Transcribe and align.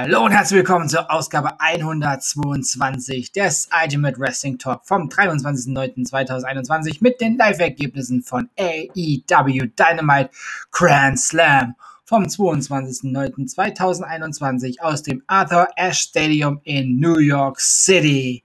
Hallo 0.00 0.26
und 0.26 0.30
herzlich 0.30 0.58
willkommen 0.58 0.88
zur 0.88 1.10
Ausgabe 1.10 1.60
122 1.60 3.32
des 3.32 3.68
Ultimate 3.82 4.16
Wrestling 4.20 4.56
Talk 4.56 4.86
vom 4.86 5.08
23.09.2021 5.08 6.98
mit 7.00 7.20
den 7.20 7.36
Live-Ergebnissen 7.36 8.22
von 8.22 8.48
AEW 8.56 9.66
Dynamite 9.76 10.30
Grand 10.70 11.18
Slam 11.18 11.74
vom 12.04 12.22
22.09.2021 12.22 14.78
aus 14.78 15.02
dem 15.02 15.24
Arthur 15.26 15.66
Ashe 15.74 16.10
Stadium 16.10 16.60
in 16.62 17.00
New 17.00 17.18
York 17.18 17.58
City. 17.58 18.44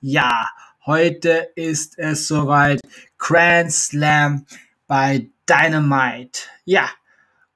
Ja, 0.00 0.48
heute 0.86 1.50
ist 1.54 1.98
es 1.98 2.26
soweit. 2.26 2.80
Grand 3.18 3.70
Slam 3.70 4.46
bei 4.86 5.28
Dynamite. 5.46 6.44
Ja, 6.64 6.88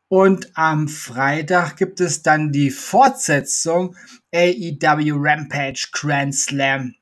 und 0.08 0.56
am 0.56 0.88
Freitag 0.88 1.76
gibt 1.76 2.00
es 2.00 2.22
dann 2.22 2.50
die 2.50 2.70
Fortsetzung 2.70 3.94
AEW 4.34 5.14
Rampage 5.16 5.88
Grand 5.92 6.34
Slam. 6.34 6.94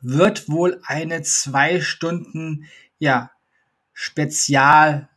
Wird 0.00 0.48
wohl 0.48 0.80
eine 0.84 1.22
zwei 1.22 1.80
Stunden, 1.80 2.66
ja, 2.98 3.30
Spezialsendung, 3.92 5.08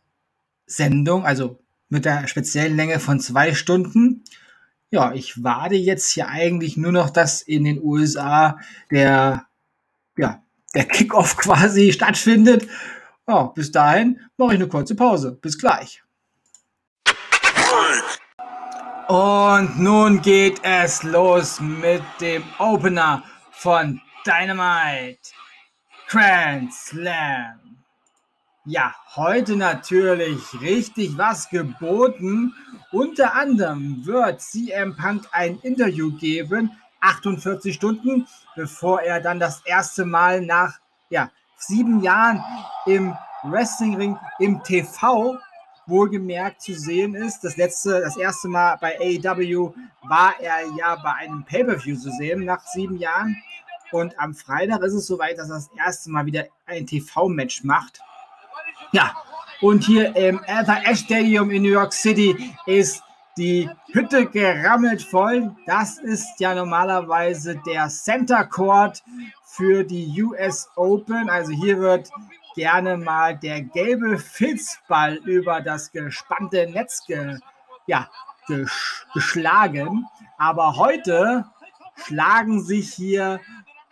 also 1.26 1.60
mit 1.90 2.06
der 2.06 2.28
speziellen 2.28 2.76
Länge 2.76 3.00
von 3.00 3.20
zwei 3.20 3.54
Stunden. 3.54 4.24
Ja, 4.90 5.14
ich 5.14 5.44
warte 5.44 5.76
jetzt 5.76 6.12
hier 6.12 6.30
eigentlich 6.30 6.78
nur 6.78 6.92
noch, 6.92 7.10
dass 7.10 7.42
in 7.42 7.64
den 7.66 7.82
USA 7.82 8.58
der, 8.90 9.46
ja, 10.18 10.42
der 10.74 10.86
Kickoff 10.86 11.38
quasi 11.38 11.92
stattfindet. 11.92 12.68
Ja, 13.28 13.44
bis 13.48 13.72
dahin 13.72 14.20
mache 14.38 14.54
ich 14.54 14.60
eine 14.60 14.70
kurze 14.70 14.96
Pause. 14.96 15.38
Bis 15.42 15.58
gleich. 15.58 16.02
Und 19.08 19.80
nun 19.80 20.22
geht 20.22 20.60
es 20.64 21.04
los 21.04 21.60
mit 21.60 22.04
dem 22.20 22.44
Opener 22.60 23.24
von 23.52 24.02
Dynamite 24.26 25.32
Grand 26.08 26.74
Slam. 26.74 27.78
Ja, 28.66 28.94
heute 29.16 29.56
natürlich 29.56 30.42
richtig 30.60 31.18
was 31.18 31.50
geboten. 31.50 32.54
Unter 32.92 33.34
anderem 33.34 34.06
wird 34.06 34.42
CM 34.42 34.96
Punk 34.98 35.26
ein 35.32 35.58
Interview 35.60 36.12
geben, 36.18 36.72
48 37.00 37.74
Stunden, 37.74 38.28
bevor 38.56 39.02
er 39.02 39.22
dann 39.22 39.40
das 39.40 39.62
erste 39.66 40.04
Mal 40.04 40.42
nach 40.42 40.80
ja, 41.10 41.32
sieben 41.58 42.02
Jahren 42.02 42.44
im 42.86 43.16
Wrestlingring 43.44 44.18
im 44.40 44.62
TV 44.64 45.38
wohlgemerkt 45.88 46.62
zu 46.62 46.74
sehen 46.74 47.16
ist. 47.16 47.44
Das 47.44 47.58
letzte, 47.58 48.02
das 48.02 48.18
erste 48.18 48.48
Mal 48.48 48.78
bei 48.80 48.98
AEW 49.00 49.74
war 50.04 50.36
er 50.40 50.60
ja 50.78 50.96
bei 50.96 51.14
einem 51.14 51.44
Pay-Per-View 51.44 51.98
zu 51.98 52.12
sehen 52.12 52.46
nach 52.46 52.66
sieben 52.68 52.98
Jahren. 52.98 53.36
Und 53.92 54.20
am 54.20 54.36
Freitag 54.36 54.82
ist 54.82 54.94
es 54.94 55.08
soweit, 55.08 55.38
dass 55.38 55.50
er 55.50 55.56
das 55.56 55.70
erste 55.78 56.12
Mal 56.12 56.26
wieder 56.26 56.46
ein 56.66 56.86
TV-Match 56.86 57.64
macht. 57.64 58.02
Ja, 58.92 59.16
und 59.62 59.84
hier 59.84 60.16
im 60.16 60.40
Arthur 60.48 60.78
Ashe 60.86 61.06
Stadium 61.06 61.50
in 61.52 61.64
New 61.64 61.72
York 61.72 61.94
City 61.94 62.54
ist 62.66 63.02
die 63.38 63.70
Hütte 63.92 64.26
gerammelt 64.26 65.02
voll. 65.02 65.56
Das 65.66 66.00
ist 66.00 66.40
ja 66.40 66.54
normalerweise 66.54 67.60
der 67.66 67.88
Center 67.88 68.46
Court 68.46 69.04
für 69.44 69.84
die 69.84 70.22
US 70.22 70.70
Open. 70.76 71.30
Also 71.30 71.52
hier 71.52 71.80
wird 71.80 72.10
gerne 72.58 72.98
mal 72.98 73.38
der 73.38 73.62
gelbe 73.62 74.18
Filzball 74.18 75.18
über 75.18 75.62
das 75.62 75.92
gespannte 75.92 76.68
Netz 76.68 77.06
ge, 77.06 77.38
ja, 77.86 78.10
ges, 78.48 79.06
geschlagen. 79.14 80.08
Aber 80.40 80.76
heute 80.76 81.46
schlagen 81.96 82.64
sich 82.64 82.92
hier 82.92 83.40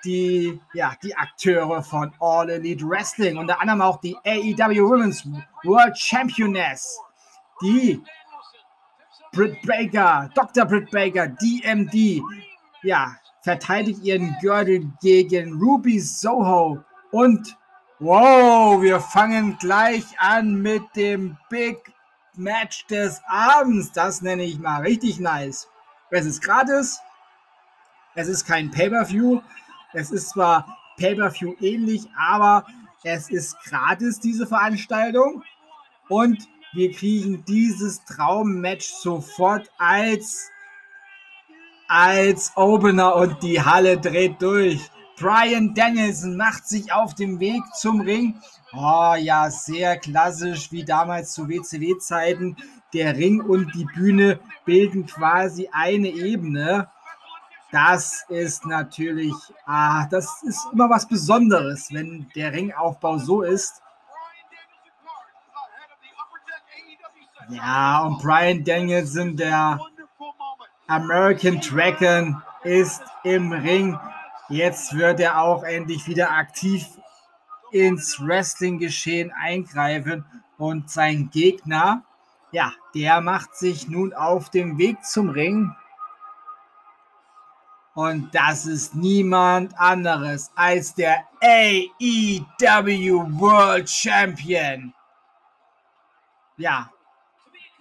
die, 0.04 0.60
ja, 0.74 0.94
die 1.04 1.16
Akteure 1.16 1.84
von 1.84 2.12
All 2.20 2.50
Elite 2.50 2.84
Wrestling, 2.90 3.38
unter 3.38 3.62
anderem 3.62 3.82
auch 3.82 4.02
die 4.02 4.18
AEW 4.26 4.90
Women's 4.90 5.24
World 5.64 5.96
Championess, 5.96 7.00
die 7.62 8.02
Britt 9.32 9.62
Baker, 9.62 10.30
Dr. 10.34 10.66
Britt 10.66 10.90
Baker, 10.90 11.28
DMD, 11.28 12.20
ja, 12.82 13.16
verteidigt 13.42 14.02
ihren 14.02 14.36
Gürtel 14.42 14.92
gegen 15.02 15.54
Ruby 15.54 16.00
Soho 16.00 16.84
und 17.12 17.56
Wow, 18.00 18.82
wir 18.82 19.00
fangen 19.00 19.58
gleich 19.58 20.04
an 20.18 20.62
mit 20.62 20.84
dem 20.98 21.38
Big 21.50 21.78
Match 22.36 22.86
des 22.88 23.22
Abends. 23.26 23.94
Das 23.94 24.22
nenne 24.22 24.44
ich 24.44 24.60
mal 24.60 24.82
richtig 24.82 25.22
nice. 25.22 25.70
Es 26.10 26.26
ist 26.26 26.42
gratis. 26.44 27.00
Es 28.14 28.28
ist 28.28 28.46
kein 28.46 28.70
Pay-per-View. 28.70 29.40
Es 29.94 30.12
ist 30.12 30.32
zwar 30.32 30.78
Pay-per-View 30.98 31.56
ähnlich, 31.62 32.10
aber 32.18 32.66
es 33.04 33.30
ist 33.30 33.56
gratis, 33.64 34.20
diese 34.20 34.46
Veranstaltung. 34.46 35.42
Und 36.10 36.50
wir 36.74 36.92
kriegen 36.92 37.46
dieses 37.46 38.04
Traummatch 38.04 38.88
sofort 38.88 39.72
als, 39.78 40.52
als 41.88 42.52
Opener 42.58 43.16
und 43.16 43.42
die 43.42 43.62
Halle 43.62 43.98
dreht 43.98 44.42
durch. 44.42 44.92
Brian 45.18 45.74
Danielson 45.74 46.36
macht 46.36 46.68
sich 46.68 46.92
auf 46.92 47.14
den 47.16 47.40
Weg 47.40 47.64
zum 47.74 48.02
Ring. 48.02 48.40
Oh 48.74 49.16
ja, 49.18 49.50
sehr 49.50 49.98
klassisch 49.98 50.72
wie 50.72 50.84
damals 50.84 51.34
zu 51.34 51.48
WCW-Zeiten. 51.48 52.58
Der 52.94 53.16
Ring 53.16 53.42
und 53.42 53.74
die 53.74 53.86
Bühne 53.86 54.40
bilden 54.66 55.06
quasi 55.06 55.70
eine 55.72 56.10
Ebene. 56.10 56.90
Das 57.72 58.26
ist 58.30 58.66
natürlich, 58.66 59.34
ah, 59.66 60.06
das 60.08 60.44
ist 60.44 60.68
immer 60.74 60.90
was 60.90 61.08
Besonderes, 61.08 61.92
wenn 61.92 62.30
der 62.36 62.54
Ringaufbau 62.54 63.18
so 63.18 63.42
ist. 63.42 63.82
Ja, 67.50 68.04
und 68.04 68.22
Brian 68.22 68.64
Danielson, 68.64 69.38
der 69.38 69.80
American 70.88 71.60
Dragon, 71.62 72.42
ist 72.64 73.04
im 73.24 73.52
Ring 73.52 73.98
Jetzt 74.50 74.96
wird 74.96 75.20
er 75.20 75.42
auch 75.42 75.64
endlich 75.64 76.08
wieder 76.08 76.32
aktiv 76.32 76.86
ins 77.72 78.20
Wrestling-Geschehen 78.20 79.32
eingreifen 79.32 80.24
und 80.58 80.90
sein 80.90 81.30
Gegner, 81.32 82.04
ja, 82.52 82.72
der 82.94 83.22
macht 83.22 83.56
sich 83.56 83.88
nun 83.88 84.14
auf 84.14 84.50
den 84.50 84.78
Weg 84.78 85.04
zum 85.04 85.30
Ring. 85.30 85.76
Und 87.96 88.36
das 88.36 88.66
ist 88.66 88.94
niemand 88.94 89.78
anderes 89.80 90.52
als 90.56 90.94
der 90.94 91.24
AEW 91.42 93.40
World 93.40 93.90
Champion. 93.90 94.94
Ja, 96.58 96.92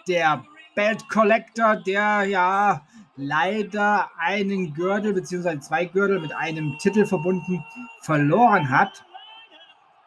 der 0.09 0.45
Belt 0.75 1.09
Collector, 1.09 1.77
der 1.77 2.25
ja 2.25 2.87
leider 3.17 4.11
einen 4.19 4.75
Gürtel 4.75 5.13
bzw. 5.15 5.61
zwei 5.61 5.85
Gürtel 5.85 6.21
mit 6.21 6.35
einem 6.35 6.77
Titel 6.79 7.07
verbunden 7.07 7.65
verloren 8.01 8.69
hat. 8.71 9.05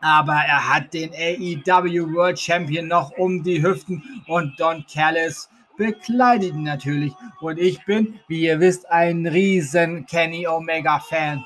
Aber 0.01 0.35
er 0.35 0.73
hat 0.73 0.93
den 0.93 1.11
AEW 1.11 2.13
World 2.13 2.39
Champion 2.39 2.87
noch 2.87 3.11
um 3.11 3.43
die 3.43 3.63
Hüften 3.63 4.03
und 4.27 4.59
Don 4.59 4.85
Callis 4.91 5.49
bekleidet 5.77 6.53
ihn 6.53 6.63
natürlich. 6.63 7.13
Und 7.39 7.59
ich 7.59 7.83
bin, 7.85 8.19
wie 8.27 8.41
ihr 8.41 8.59
wisst, 8.59 8.89
ein 8.91 9.25
riesen 9.25 10.05
Kenny 10.05 10.47
Omega 10.47 10.99
Fan. 10.99 11.43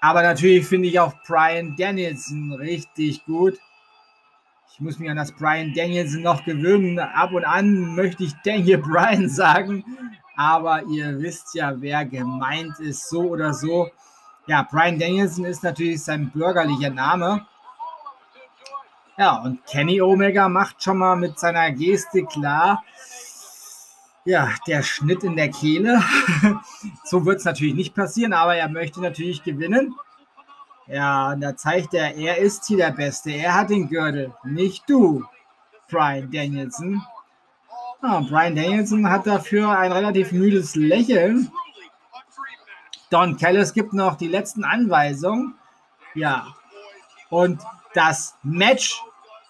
Aber 0.00 0.22
natürlich 0.22 0.66
finde 0.66 0.88
ich 0.88 0.98
auch 1.00 1.12
Brian 1.26 1.74
Danielson 1.76 2.52
richtig 2.52 3.24
gut. 3.24 3.58
Ich 4.72 4.80
muss 4.80 5.00
mich 5.00 5.10
an 5.10 5.16
das 5.16 5.32
Brian 5.32 5.74
Danielson 5.74 6.22
noch 6.22 6.44
gewöhnen. 6.44 7.00
Ab 7.00 7.32
und 7.32 7.44
an 7.44 7.96
möchte 7.96 8.22
ich 8.22 8.32
Daniel 8.44 8.78
Bryan 8.78 9.28
sagen, 9.28 9.84
aber 10.38 10.84
ihr 10.84 11.18
wisst 11.18 11.56
ja, 11.56 11.72
wer 11.80 12.04
gemeint 12.04 12.78
ist, 12.78 13.10
so 13.10 13.22
oder 13.22 13.52
so. 13.52 13.90
Ja, 14.46 14.62
Brian 14.62 14.96
Danielson 14.96 15.44
ist 15.44 15.64
natürlich 15.64 16.04
sein 16.04 16.30
bürgerlicher 16.30 16.90
Name. 16.90 17.44
Ja, 19.16 19.42
und 19.42 19.66
Kenny 19.66 20.00
Omega 20.00 20.48
macht 20.48 20.80
schon 20.80 20.98
mal 20.98 21.16
mit 21.16 21.40
seiner 21.40 21.72
Geste 21.72 22.24
klar, 22.24 22.84
ja, 24.24 24.48
der 24.68 24.84
Schnitt 24.84 25.24
in 25.24 25.34
der 25.34 25.50
Kehle. 25.50 26.00
so 27.04 27.26
wird 27.26 27.38
es 27.38 27.44
natürlich 27.44 27.74
nicht 27.74 27.96
passieren, 27.96 28.32
aber 28.32 28.54
er 28.54 28.68
möchte 28.68 29.00
natürlich 29.00 29.42
gewinnen. 29.42 29.96
Ja, 30.86 31.32
und 31.32 31.40
da 31.40 31.56
zeigt 31.56 31.94
er, 31.94 32.14
er 32.14 32.38
ist 32.38 32.64
hier 32.66 32.76
der 32.76 32.92
Beste. 32.92 33.32
Er 33.32 33.54
hat 33.54 33.70
den 33.70 33.88
Gürtel, 33.88 34.32
nicht 34.44 34.88
du, 34.88 35.24
Brian 35.90 36.30
Danielson. 36.30 37.02
Ah, 38.00 38.20
Brian 38.20 38.54
Danielson 38.54 39.10
hat 39.10 39.26
dafür 39.26 39.76
ein 39.76 39.90
relativ 39.90 40.30
müdes 40.30 40.76
Lächeln. 40.76 41.50
Don 43.10 43.36
Callis 43.36 43.72
gibt 43.72 43.92
noch 43.92 44.16
die 44.16 44.28
letzten 44.28 44.62
Anweisungen. 44.62 45.54
Ja. 46.14 46.54
Und 47.28 47.60
das 47.94 48.36
Match 48.44 49.02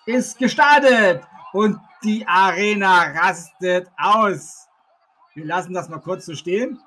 ist 0.06 0.38
gestartet 0.38 1.22
und 1.52 1.78
die 2.02 2.26
Arena 2.26 3.02
rastet 3.12 3.90
aus. 3.98 4.68
Wir 5.34 5.44
lassen 5.44 5.74
das 5.74 5.90
mal 5.90 6.00
kurz 6.00 6.24
so 6.24 6.34
stehen. 6.34 6.80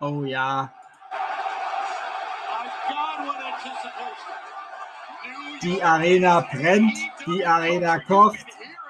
Oh 0.00 0.24
ja. 0.24 0.72
Die 5.62 5.82
Arena 5.82 6.40
brennt, 6.40 6.96
die 7.26 7.44
Arena 7.44 7.98
kocht, 7.98 8.46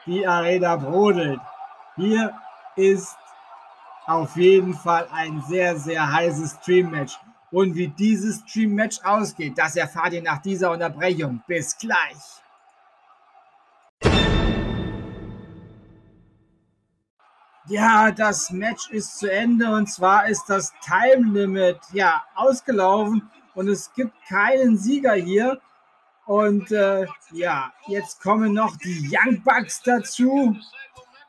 die 0.07 0.27
Arena 0.27 0.77
brodelt. 0.77 1.41
Hier 1.97 2.35
ist 2.77 3.17
auf 4.07 4.37
jeden 4.37 4.75
Fall 4.75 5.09
ein 5.13 5.43
sehr, 5.49 5.79
sehr 5.79 6.13
heißes 6.13 6.59
Stream-Match. 6.63 7.19
Und 7.51 7.75
wie 7.75 7.89
dieses 7.89 8.41
Stream-Match 8.41 9.01
ausgeht, 9.03 9.57
das 9.57 9.77
erfahrt 9.77 10.13
ihr 10.13 10.23
nach 10.23 10.43
dieser 10.43 10.71
Unterbrechung. 10.71 11.43
Bis 11.47 11.77
gleich. 11.77 12.43
Ja, 17.71 18.11
das 18.11 18.51
Match 18.51 18.91
ist 18.91 19.19
zu 19.19 19.31
Ende 19.31 19.71
und 19.71 19.91
zwar 19.91 20.27
ist 20.27 20.47
das 20.49 20.73
Time 20.83 21.39
Limit 21.39 21.79
ja 21.93 22.25
ausgelaufen 22.35 23.31
und 23.55 23.69
es 23.69 23.93
gibt 23.93 24.15
keinen 24.27 24.79
Sieger 24.79 25.13
hier. 25.13 25.61
Und 26.29 26.71
äh, 26.73 27.07
ja, 27.33 27.73
jetzt 27.87 28.21
kommen 28.21 28.53
noch 28.53 28.77
die 28.77 29.11
Young 29.11 29.43
Bucks 29.43 29.81
dazu. 29.83 30.55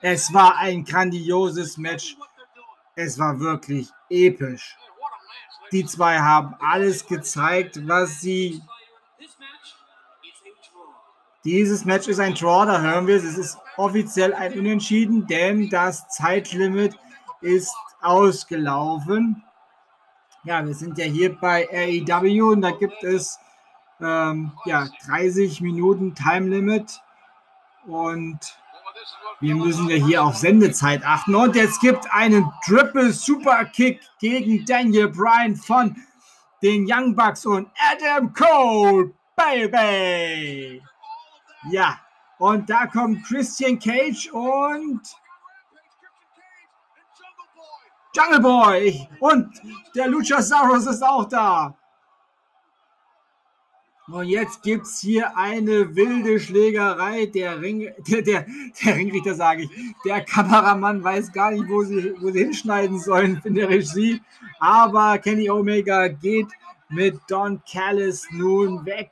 Es 0.02 0.34
war 0.34 0.58
ein 0.58 0.84
grandioses 0.84 1.78
Match. 1.78 2.18
Es 2.96 3.18
war 3.18 3.40
wirklich 3.40 3.88
episch. 4.10 4.76
Die 5.72 5.86
zwei 5.86 6.20
haben 6.20 6.54
alles 6.60 7.08
gezeigt, 7.08 7.80
was 7.88 8.20
sie. 8.20 8.62
Dieses 11.46 11.86
Match 11.86 12.10
ist 12.10 12.20
ein 12.20 12.34
Draw, 12.34 12.66
da 12.66 12.82
hören 12.82 13.08
wir 13.08 13.16
es. 13.16 13.24
Es 13.24 13.38
ist 13.38 13.58
offiziell 13.78 14.34
ein 14.34 14.52
Unentschieden, 14.60 15.26
denn 15.28 15.70
das 15.70 16.10
Zeitlimit 16.10 17.00
ist 17.40 17.74
ausgelaufen. 18.02 19.46
Ja, 20.44 20.66
wir 20.66 20.74
sind 20.74 20.98
ja 20.98 21.06
hier 21.06 21.40
bei 21.40 21.70
AEW 21.72 22.52
und 22.52 22.62
da 22.64 22.72
gibt 22.72 23.02
es 23.02 23.40
ähm, 24.02 24.52
ja, 24.66 24.88
30 25.08 25.62
Minuten 25.62 26.16
Time 26.16 26.48
Limit 26.50 27.02
und 27.86 28.40
wir 29.42 29.56
müssen 29.56 29.90
ja 29.90 29.96
hier 29.96 30.24
auf 30.24 30.36
Sendezeit 30.36 31.06
achten. 31.06 31.34
Und 31.34 31.56
jetzt 31.56 31.80
gibt 31.80 32.12
einen 32.12 32.52
Triple 32.66 33.14
Super 33.14 33.66
Kick 33.66 34.02
gegen 34.20 34.66
Daniel 34.66 35.08
Bryan 35.08 35.56
von 35.56 35.96
den 36.62 36.86
Young 36.90 37.16
Bucks 37.16 37.46
und 37.46 37.70
Adam 37.92 38.34
Cole, 38.34 39.14
Baby. 39.38 40.84
Ja, 41.72 42.00
und 42.38 42.70
da 42.70 42.86
kommt 42.88 43.24
Christian 43.26 43.80
Cage 43.80 44.30
und 44.34 45.02
Jungle 48.14 48.42
Boy. 48.42 49.08
Und 49.22 49.62
der 49.96 50.08
Luchasaurus 50.08 50.86
ist 50.88 51.04
auch 51.04 51.26
da. 51.26 51.74
Und 54.12 54.26
jetzt 54.26 54.64
gibt 54.64 54.88
es 54.88 55.00
hier 55.00 55.38
eine 55.38 55.96
wilde 55.96 56.40
Schlägerei. 56.40 57.28
Der, 57.28 57.62
Ring, 57.62 57.92
der, 58.08 58.22
der, 58.22 58.46
der 58.84 58.96
Ringrichter, 58.96 59.36
sage 59.36 59.64
ich. 59.64 59.70
Der 60.04 60.22
Kameramann 60.22 61.04
weiß 61.04 61.32
gar 61.32 61.52
nicht, 61.52 61.68
wo 61.70 61.84
sie, 61.84 62.16
wo 62.20 62.32
sie 62.32 62.40
hinschneiden 62.40 63.00
sollen 63.00 63.42
in 63.44 63.56
der 63.56 63.70
Regie. 63.70 64.22
Aber 64.60 65.18
Kenny 65.20 65.50
Omega 65.50 66.08
geht 66.08 66.48
mit 66.90 67.20
Don 67.28 67.62
Callis 67.72 68.28
nun 68.32 68.86
weg. 68.86 69.12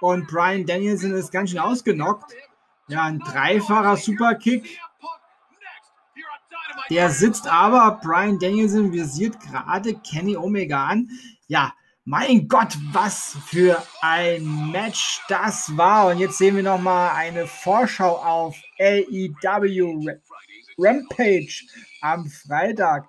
Und 0.00 0.28
Brian 0.28 0.64
Danielson 0.64 1.12
ist 1.12 1.32
ganz 1.32 1.50
schön 1.50 1.58
ausgenockt. 1.58 2.32
Ja, 2.88 3.04
ein 3.04 3.18
dreifacher 3.18 3.96
Superkick. 3.96 4.78
Der 6.90 7.10
sitzt 7.10 7.48
aber, 7.48 7.98
Brian 8.00 8.38
Danielson 8.38 8.92
visiert 8.92 9.40
gerade 9.40 9.94
Kenny 9.94 10.36
Omega 10.36 10.86
an. 10.86 11.10
Ja, 11.48 11.72
mein 12.08 12.46
Gott, 12.46 12.78
was 12.92 13.36
für 13.46 13.82
ein 14.00 14.70
Match 14.70 15.20
das 15.28 15.76
war. 15.76 16.06
Und 16.06 16.18
jetzt 16.18 16.38
sehen 16.38 16.54
wir 16.54 16.62
nochmal 16.62 17.10
eine 17.16 17.48
Vorschau 17.48 18.16
auf 18.18 18.56
AEW 18.78 20.06
Rampage 20.78 21.64
am 22.00 22.26
Freitag. 22.26 23.08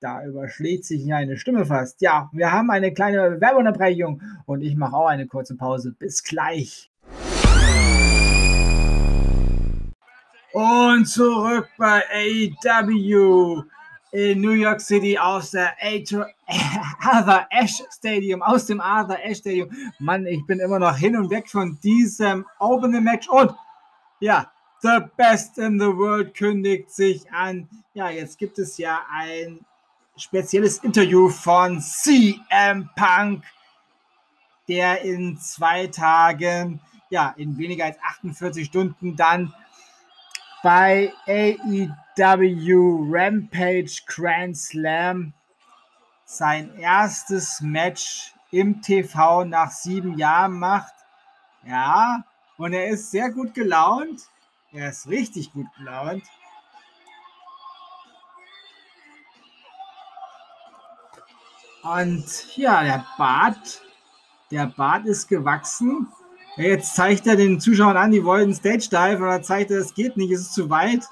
Da 0.00 0.24
überschlägt 0.24 0.84
sich 0.84 1.12
eine 1.12 1.36
Stimme 1.36 1.66
fast. 1.66 2.00
Ja, 2.02 2.30
wir 2.32 2.52
haben 2.52 2.70
eine 2.70 2.94
kleine 2.94 3.40
Werbeunterbrechung 3.40 4.22
und 4.46 4.60
ich 4.60 4.76
mache 4.76 4.94
auch 4.94 5.08
eine 5.08 5.26
kurze 5.26 5.56
Pause. 5.56 5.92
Bis 5.98 6.22
gleich. 6.22 6.92
Und 10.52 11.06
zurück 11.06 11.68
bei 11.78 12.04
AEW 12.12 13.64
in 14.14 14.40
New 14.40 14.52
York 14.52 14.80
City 14.80 15.18
aus 15.18 15.50
der 15.50 15.74
Arthur 17.00 17.46
Ashe 17.50 17.84
Stadium, 17.90 18.42
aus 18.42 18.66
dem 18.66 18.80
Arthur 18.80 19.18
Ashe 19.18 19.40
Stadium. 19.40 19.68
Mann, 19.98 20.24
ich 20.26 20.46
bin 20.46 20.60
immer 20.60 20.78
noch 20.78 20.96
hin 20.96 21.16
und 21.16 21.30
weg 21.30 21.50
von 21.50 21.78
diesem 21.82 22.46
Opening 22.60 23.02
Match 23.02 23.28
und 23.28 23.52
ja, 24.20 24.50
The 24.82 25.00
Best 25.16 25.58
in 25.58 25.80
the 25.80 25.86
World 25.86 26.32
kündigt 26.34 26.92
sich 26.92 27.30
an. 27.32 27.68
Ja, 27.92 28.08
jetzt 28.08 28.38
gibt 28.38 28.58
es 28.60 28.78
ja 28.78 29.00
ein 29.12 29.58
spezielles 30.16 30.78
Interview 30.78 31.28
von 31.28 31.80
CM 31.80 32.88
Punk, 32.94 33.42
der 34.68 35.02
in 35.02 35.38
zwei 35.38 35.88
Tagen, 35.88 36.80
ja, 37.10 37.34
in 37.36 37.58
weniger 37.58 37.86
als 37.86 37.98
48 38.00 38.64
Stunden 38.64 39.16
dann 39.16 39.52
bei 40.64 41.12
AEW 41.26 43.04
Rampage 43.12 44.00
Grand 44.06 44.56
Slam 44.56 45.34
sein 46.24 46.74
erstes 46.78 47.60
Match 47.60 48.32
im 48.50 48.80
TV 48.80 49.44
nach 49.44 49.70
sieben 49.70 50.16
Jahren 50.16 50.58
macht. 50.58 50.94
Ja, 51.66 52.24
und 52.56 52.72
er 52.72 52.88
ist 52.88 53.10
sehr 53.10 53.30
gut 53.30 53.52
gelaunt. 53.52 54.22
Er 54.72 54.88
ist 54.88 55.06
richtig 55.06 55.52
gut 55.52 55.66
gelaunt. 55.76 56.24
Und 61.82 62.56
ja, 62.56 62.82
der 62.82 63.04
Bart, 63.18 63.82
der 64.50 64.68
Bart 64.68 65.04
ist 65.04 65.28
gewachsen. 65.28 66.08
Jetzt 66.56 66.94
zeigt 66.94 67.26
er 67.26 67.34
den 67.34 67.58
Zuschauern 67.58 67.96
an, 67.96 68.10
die 68.12 68.24
wollen 68.24 68.54
Stage 68.54 68.88
Dive, 68.90 69.24
aber 69.24 69.42
zeigt 69.42 69.72
er, 69.72 69.78
es 69.78 69.94
geht 69.94 70.16
nicht, 70.16 70.30
es 70.30 70.42
ist 70.42 70.54
zu 70.54 70.70
weit. 70.70 71.02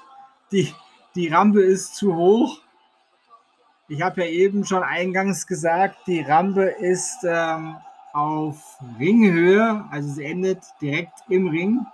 Die, 0.51 0.73
die 1.15 1.27
Rampe 1.27 1.61
ist 1.61 1.95
zu 1.95 2.15
hoch. 2.15 2.61
Ich 3.89 4.01
habe 4.01 4.21
ja 4.21 4.27
eben 4.27 4.65
schon 4.65 4.83
eingangs 4.83 5.45
gesagt, 5.45 5.97
die 6.07 6.21
Rampe 6.21 6.63
ist 6.63 7.17
ähm, 7.25 7.75
auf 8.13 8.77
Ringhöhe, 8.97 9.83
also 9.91 10.09
sie 10.13 10.23
endet 10.23 10.63
direkt 10.81 11.19
im 11.27 11.49
Ring. 11.49 11.85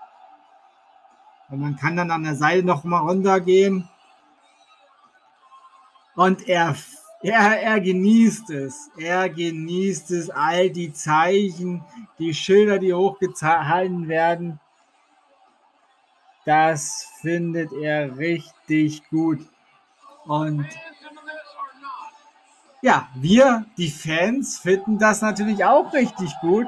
Und 1.50 1.60
man 1.60 1.76
kann 1.76 1.98
dann 1.98 2.12
an 2.12 2.24
der 2.24 2.36
Seite 2.36 2.64
noch 2.64 2.84
mal 2.84 3.00
runtergehen. 3.00 3.90
Und 6.16 6.48
er 6.48 6.76
er, 7.22 7.62
er 7.62 7.80
genießt 7.82 8.50
es. 8.52 8.90
Er 8.98 9.30
genießt 9.30 10.12
es, 10.12 10.30
all 10.30 10.70
die 10.70 10.94
Zeichen, 10.94 11.84
die 12.18 12.34
Schilder, 12.34 12.80
die 12.80 12.94
hochgehalten 12.94 14.08
werden. 14.08 14.60
Das 16.46 17.08
findet 17.22 17.74
er 17.74 18.18
richtig 18.18 19.08
gut. 19.10 19.46
Und 20.26 20.66
ja, 22.82 23.10
wir, 23.16 23.66
die 23.78 23.90
Fans, 23.90 24.58
finden 24.58 24.98
das 24.98 25.22
natürlich 25.22 25.66
auch 25.66 25.92
richtig 25.92 26.32
gut. 26.40 26.68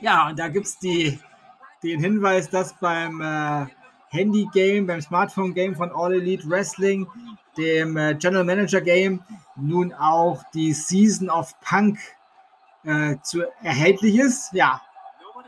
Ja, 0.00 0.28
und 0.28 0.38
da 0.38 0.48
gibt 0.48 0.66
es 0.66 0.78
den 0.78 1.20
Hinweis, 1.82 2.48
dass 2.48 2.74
beim 2.74 3.20
äh, 3.20 3.66
Handy-Game, 4.08 4.86
beim 4.86 5.00
Smartphone-Game 5.00 5.76
von 5.76 5.92
All 5.92 6.14
Elite 6.14 6.48
Wrestling, 6.48 7.06
dem 7.56 7.96
äh, 7.96 8.14
General 8.14 8.44
Manager 8.44 8.80
Game, 8.80 9.22
nun 9.56 9.92
auch 9.92 10.42
die 10.54 10.72
Season 10.72 11.28
of 11.28 11.52
Punk 11.60 11.98
äh, 12.84 13.16
zu, 13.22 13.42
erhältlich 13.62 14.18
ist. 14.18 14.52
Ja, 14.52 14.80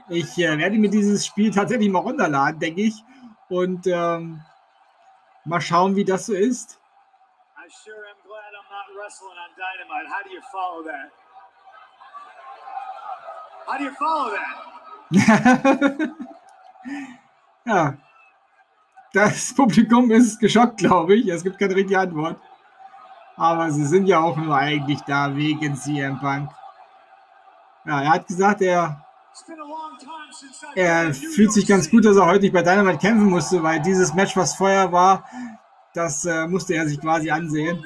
ich 0.08 0.36
äh, 0.38 0.58
werde 0.58 0.76
mir 0.78 0.90
dieses 0.90 1.24
Spiel 1.24 1.50
tatsächlich 1.50 1.88
mal 1.88 2.00
runterladen, 2.00 2.60
denke 2.60 2.82
ich. 2.82 3.02
Und 3.48 3.86
ähm, 3.86 4.42
mal 5.44 5.60
schauen, 5.60 5.96
wie 5.96 6.04
das 6.04 6.26
so 6.26 6.34
ist. 6.34 6.78
I 7.56 7.68
sure 7.70 7.96
am 8.10 8.20
glad 8.26 8.52
I'm 8.52 8.68
not 8.70 9.02
wrestling 9.02 9.32
on 9.32 9.50
Dynamite. 9.56 10.08
How 10.10 10.22
do 10.22 10.30
you 10.30 10.42
follow 10.50 10.82
that? 10.84 11.10
How 13.72 13.78
do 13.78 13.84
you 13.84 13.90
follow 13.92 14.30
that? 14.36 16.10
ja. 17.66 17.94
Das 19.14 19.54
Publikum 19.54 20.10
ist 20.10 20.38
geschockt, 20.38 20.76
glaube 20.76 21.14
ich. 21.14 21.28
Es 21.28 21.42
gibt 21.42 21.58
keine 21.58 21.74
richtige 21.74 21.98
Antwort. 21.98 22.36
Aber 23.34 23.70
sie 23.70 23.86
sind 23.86 24.06
ja 24.06 24.20
auch 24.20 24.36
nur 24.36 24.54
eigentlich 24.54 25.00
da 25.02 25.34
wegen 25.34 25.74
CM 25.74 26.20
Punk. 26.20 26.50
Ja, 27.86 28.02
er 28.02 28.10
hat 28.10 28.26
gesagt, 28.26 28.60
er, 28.60 29.06
er 30.74 31.14
fühlt 31.14 31.54
sich 31.54 31.66
ganz 31.66 31.90
gut, 31.90 32.04
dass 32.04 32.16
er 32.18 32.26
heute 32.26 32.40
nicht 32.40 32.52
bei 32.52 32.62
Dynamite 32.62 32.98
kämpfen 32.98 33.30
musste, 33.30 33.62
weil 33.62 33.80
dieses 33.80 34.12
Match, 34.12 34.36
was 34.36 34.54
vorher 34.54 34.92
war, 34.92 35.24
das 35.94 36.26
äh, 36.26 36.46
musste 36.46 36.74
er 36.74 36.86
sich 36.86 37.00
quasi 37.00 37.30
ansehen. 37.30 37.82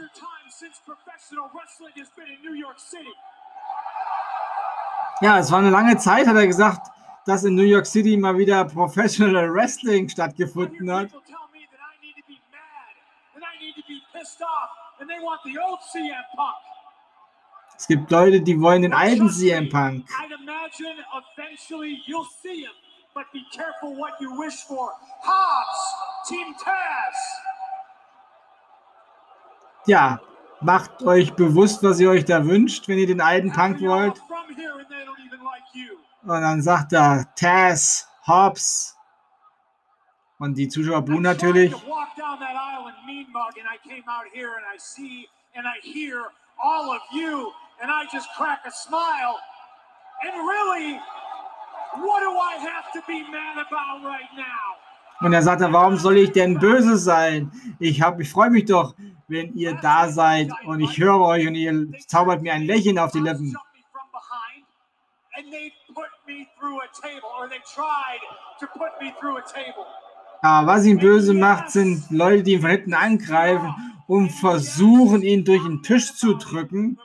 Ja, 5.20 5.38
es 5.38 5.50
war 5.50 5.60
eine 5.60 5.70
lange 5.70 5.96
Zeit, 5.96 6.26
hat 6.26 6.36
er 6.36 6.46
gesagt, 6.46 6.88
dass 7.24 7.44
in 7.44 7.54
New 7.54 7.62
York 7.62 7.86
City 7.86 8.16
mal 8.16 8.36
wieder 8.36 8.64
Professional 8.64 9.52
Wrestling 9.52 10.08
stattgefunden 10.08 10.92
hat. 10.92 11.08
Es 17.78 17.86
gibt 17.86 18.10
Leute, 18.10 18.40
die 18.40 18.60
wollen 18.60 18.82
den 18.82 18.94
alten 18.94 19.30
CM 19.30 19.68
Punk. 19.68 20.06
But 23.16 23.32
be 23.32 23.40
careful 23.50 23.96
what 23.96 24.20
you 24.20 24.30
wish 24.38 24.62
for. 24.66 24.92
Hobbs, 25.22 26.28
Team 26.28 26.54
Taz. 26.62 27.16
Ja, 29.86 30.20
macht 30.60 31.02
euch 31.02 31.32
bewusst, 31.32 31.82
was 31.82 31.98
ihr 31.98 32.10
euch 32.10 32.26
da 32.26 32.44
wünscht, 32.44 32.88
wenn 32.88 32.98
ihr 32.98 33.06
den 33.06 33.22
alten 33.22 33.50
Punk 33.52 33.80
wollt. 33.80 34.20
Und 36.22 36.40
dann 36.40 36.62
sagt 36.62 36.92
er 36.92 37.24
Taz, 37.34 38.08
Hobbs. 38.26 38.96
Und 40.38 40.54
die 40.58 40.68
Zuschauer 40.68 41.02
buhen 41.02 41.22
natürlich. 41.22 41.72
Und 55.20 55.32
er 55.32 55.42
sagte, 55.42 55.72
warum 55.72 55.96
soll 55.96 56.18
ich 56.18 56.32
denn 56.32 56.58
böse 56.58 56.98
sein? 56.98 57.50
Ich, 57.78 58.02
ich 58.18 58.30
freue 58.30 58.50
mich 58.50 58.66
doch, 58.66 58.94
wenn 59.28 59.54
ihr 59.54 59.74
da 59.76 60.08
seid 60.08 60.50
und 60.66 60.80
ich 60.80 60.98
höre 60.98 61.20
euch 61.20 61.46
und 61.46 61.54
ihr 61.54 61.90
zaubert 62.06 62.42
mir 62.42 62.52
ein 62.52 62.64
Lächeln 62.64 62.98
auf 62.98 63.12
die 63.12 63.20
Lippen 63.20 63.56
Aber 70.42 70.66
was 70.66 70.84
ihn 70.84 70.98
böse 70.98 71.34
macht, 71.34 71.70
sind 71.70 72.10
Leute, 72.10 72.42
die 72.42 72.52
ihn 72.52 72.60
von 72.60 72.70
hinten 72.70 72.94
angreifen 72.94 73.74
und 74.06 74.30
versuchen, 74.30 75.22
ihn 75.22 75.44
durch 75.44 75.62
den 75.62 75.82
Tisch 75.82 76.14
zu 76.14 76.34
drücken. 76.34 76.98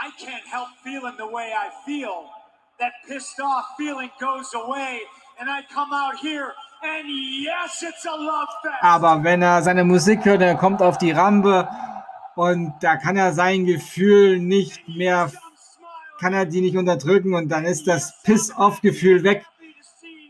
I 0.00 0.10
can't 0.12 0.46
help 0.46 0.68
feeling 0.84 1.16
the 1.18 1.26
way 1.26 1.52
I 1.52 1.70
feel. 1.84 2.30
That 2.78 2.92
pissed 3.08 3.40
off 3.40 3.74
feeling 3.76 4.10
goes 4.20 4.54
away, 4.54 5.00
and 5.40 5.50
I 5.50 5.62
come 5.74 5.92
out 5.92 6.16
here 6.20 6.54
aber 8.80 9.24
wenn 9.24 9.42
er 9.42 9.62
seine 9.62 9.84
Musik 9.84 10.24
hört, 10.24 10.42
er 10.42 10.54
kommt 10.54 10.82
auf 10.82 10.98
die 10.98 11.12
Rampe 11.12 11.68
und 12.34 12.74
da 12.80 12.96
kann 12.96 13.16
er 13.16 13.32
sein 13.32 13.64
Gefühl 13.64 14.38
nicht 14.38 14.88
mehr, 14.88 15.30
kann 16.20 16.34
er 16.34 16.46
die 16.46 16.60
nicht 16.60 16.76
unterdrücken 16.76 17.34
und 17.34 17.48
dann 17.48 17.64
ist 17.64 17.86
das 17.86 18.22
Piss-Off-Gefühl 18.22 19.24
weg, 19.24 19.44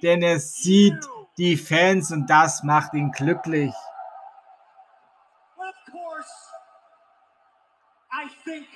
denn 0.02 0.22
er 0.22 0.38
sieht 0.38 0.98
die 1.36 1.56
Fans 1.56 2.10
und 2.12 2.28
das 2.28 2.62
macht 2.62 2.94
ihn 2.94 3.12
glücklich. 3.12 3.72
I 8.10 8.26
think 8.44 8.66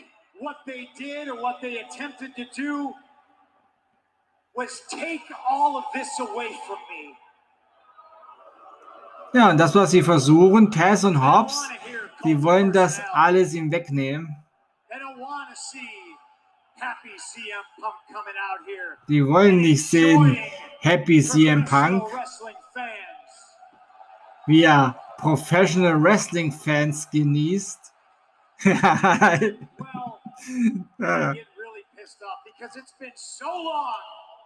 what 0.41 0.57
they 0.67 0.88
did 0.97 1.29
or 1.29 1.41
what 1.43 1.61
they 1.61 1.81
attempted 1.81 2.35
to 2.37 2.45
do 2.55 2.95
was 4.55 4.83
take 4.88 5.23
all 5.49 5.76
of 5.76 5.85
this 5.93 6.09
away 6.21 6.50
from 6.67 6.79
me. 6.91 7.17
Ja, 9.35 9.51
und 9.51 9.59
das, 9.59 9.75
was 9.75 9.91
sie 9.91 10.03
versuchen, 10.03 10.71
Tess 10.71 11.05
und 11.05 11.23
Hobbs, 11.23 11.69
die 12.25 12.43
wollen 12.43 12.73
das 12.73 13.01
alles 13.12 13.55
ihm 13.55 13.73
wegnehmen. 13.73 14.37
Die 19.09 19.27
wollen 19.27 19.61
nicht 19.62 19.89
sehen, 19.89 20.39
Happy 20.81 21.23
CM 21.23 21.65
Punk, 21.65 22.05
wie 24.47 24.65
er 24.65 24.97
Professional 25.19 26.03
Wrestling 26.03 26.53
Fans 26.53 27.09
genießt. 27.11 27.93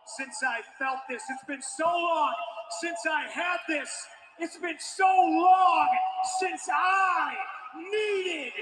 since 0.07 0.39
I 0.43 0.61
felt 0.79 1.01
this. 1.09 1.23
It's 1.29 1.45
been 1.45 1.63
so 1.63 1.85
long 1.85 2.35
since 2.81 2.99
I 3.11 3.27
had 3.29 3.59
this. 3.69 3.91
It's 4.39 4.59
been 4.59 4.77
so 4.79 5.07
long 5.07 5.89
since 6.39 6.69
I 6.69 7.33
needed 7.75 8.53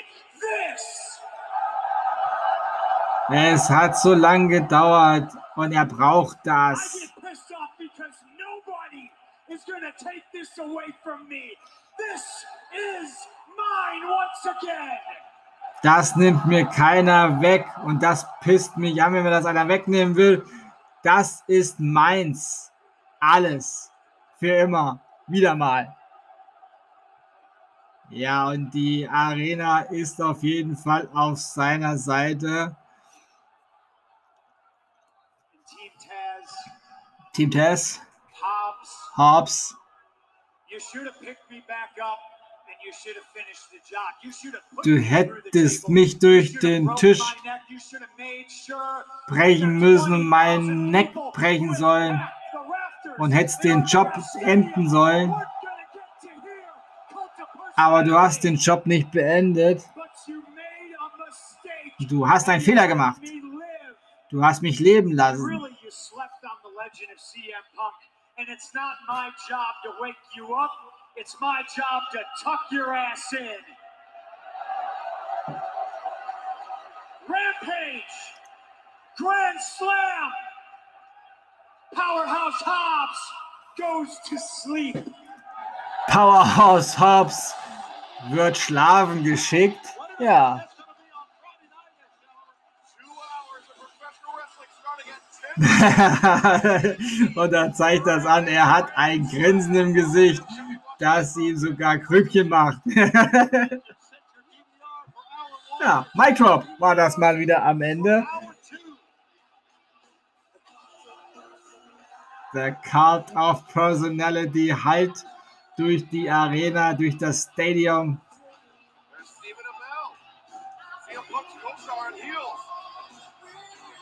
this. 0.41 1.21
Es 3.29 3.69
hat 3.69 3.97
so 3.97 4.15
lange 4.15 4.49
gedauert 4.49 5.33
und 5.57 5.73
er 5.73 5.87
braucht 5.87 6.39
das. 6.45 7.11
Das 15.83 16.17
nimmt 16.17 16.47
mir 16.47 16.67
keiner 16.67 17.41
weg 17.41 17.67
und 17.85 18.03
das 18.03 18.27
pisst 18.41 18.77
mich 18.77 19.03
an, 19.03 19.13
wenn 19.15 19.25
mir 19.25 19.31
das 19.31 19.47
einer 19.47 19.67
wegnehmen 19.67 20.15
will. 20.15 20.47
Das 21.03 21.43
ist 21.49 21.81
meins. 21.81 22.73
Alles. 23.19 23.91
Für 24.39 24.55
immer. 24.55 25.04
Wieder 25.27 25.55
mal. 25.55 25.97
Ja, 28.11 28.49
und 28.49 28.71
die 28.71 29.09
Arena 29.09 29.81
ist 29.81 30.21
auf 30.21 30.43
jeden 30.43 30.77
Fall 30.77 31.09
auf 31.15 31.39
seiner 31.39 31.97
Seite. 31.97 32.77
Team. 37.33 37.51
Hobbs. 37.51 39.11
Hobbs. 39.17 39.77
Du 44.85 44.99
hättest 44.99 45.89
mich 45.89 46.19
durch 46.19 46.59
den 46.59 46.95
Tisch 46.97 47.23
brechen 49.27 49.79
müssen 49.79 50.13
und 50.13 50.29
meinen 50.29 50.91
Neck 50.91 51.13
brechen 51.33 51.75
sollen 51.75 52.21
und 53.19 53.33
hättest 53.33 53.65
den 53.65 53.85
Job 53.85 54.13
enden 54.41 54.89
sollen. 54.89 55.35
Aber 57.77 58.03
du 58.05 58.19
hast 58.19 58.45
den 58.45 58.57
Job 58.57 58.87
nicht 58.87 59.11
beendet. 59.11 59.85
Du 62.09 62.29
hast 62.29 62.49
einen 62.49 62.61
Fehler 62.61 62.87
gemacht. 62.87 63.21
Du 64.31 64.45
hast 64.45 64.63
mich 64.63 64.79
leben 64.81 65.13
lassen. 65.13 65.61
And 68.37 68.49
it's 68.49 68.75
not 68.75 68.97
my 69.07 69.31
job 69.49 69.75
to 69.85 69.91
wake 70.03 70.17
you 70.37 70.55
up. 70.55 70.73
It's 71.17 71.37
my 71.41 71.63
job 71.77 72.03
to 72.13 72.19
tuck 72.43 72.61
your 72.73 72.93
ass 72.93 73.33
in. 73.33 73.63
Rampage! 77.29 78.03
Grand 79.17 79.61
Slam! 79.63 80.33
Powerhouse 81.95 82.63
Hobbs 82.67 83.33
goes 83.79 84.19
to 84.29 84.37
sleep. 84.39 84.97
Powerhouse 86.09 86.95
Hobbs 86.99 87.55
wird 88.31 88.57
schlafen 88.57 89.23
geschickt. 89.25 89.87
Ja. 90.19 90.65
Und 97.37 97.53
er 97.53 97.73
zeigt 97.73 98.07
das 98.09 98.27
an. 98.27 98.49
Er 98.49 98.71
hat 98.71 98.89
ein 98.97 99.29
Grinsen 99.29 99.77
im 99.77 99.95
Gesicht, 99.95 100.43
das 100.99 101.37
ihm 101.37 101.57
sogar 101.57 101.99
Krüppchen 101.99 102.49
macht. 102.49 102.81
ja, 105.81 106.07
Mic 106.15 106.35
Drop 106.35 106.65
war 106.81 106.97
das 106.97 107.17
mal 107.19 107.39
wieder 107.39 107.65
am 107.65 107.83
Ende. 107.83 108.27
Der 112.55 112.73
Cult 112.73 113.35
of 113.37 113.67
Personality 113.69 114.69
halt 114.69 115.13
durch 115.77 116.09
die 116.09 116.31
Arena, 116.31 116.93
durch 116.95 117.19
das 117.19 117.49
Stadium. 117.53 118.21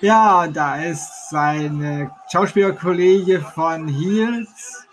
Ja, 0.01 0.49
da 0.49 0.77
ist 0.83 1.31
sein 1.31 2.11
Schauspielerkollege 2.31 3.41
von 3.41 3.87
Heels. 3.87 4.87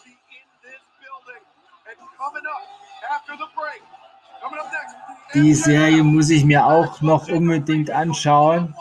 Die 5.33 5.53
Serie 5.53 6.03
muss 6.03 6.29
ich 6.29 6.45
mir 6.45 6.65
auch 6.65 7.01
noch 7.01 7.27
unbedingt 7.27 7.89
anschauen. 7.89 8.75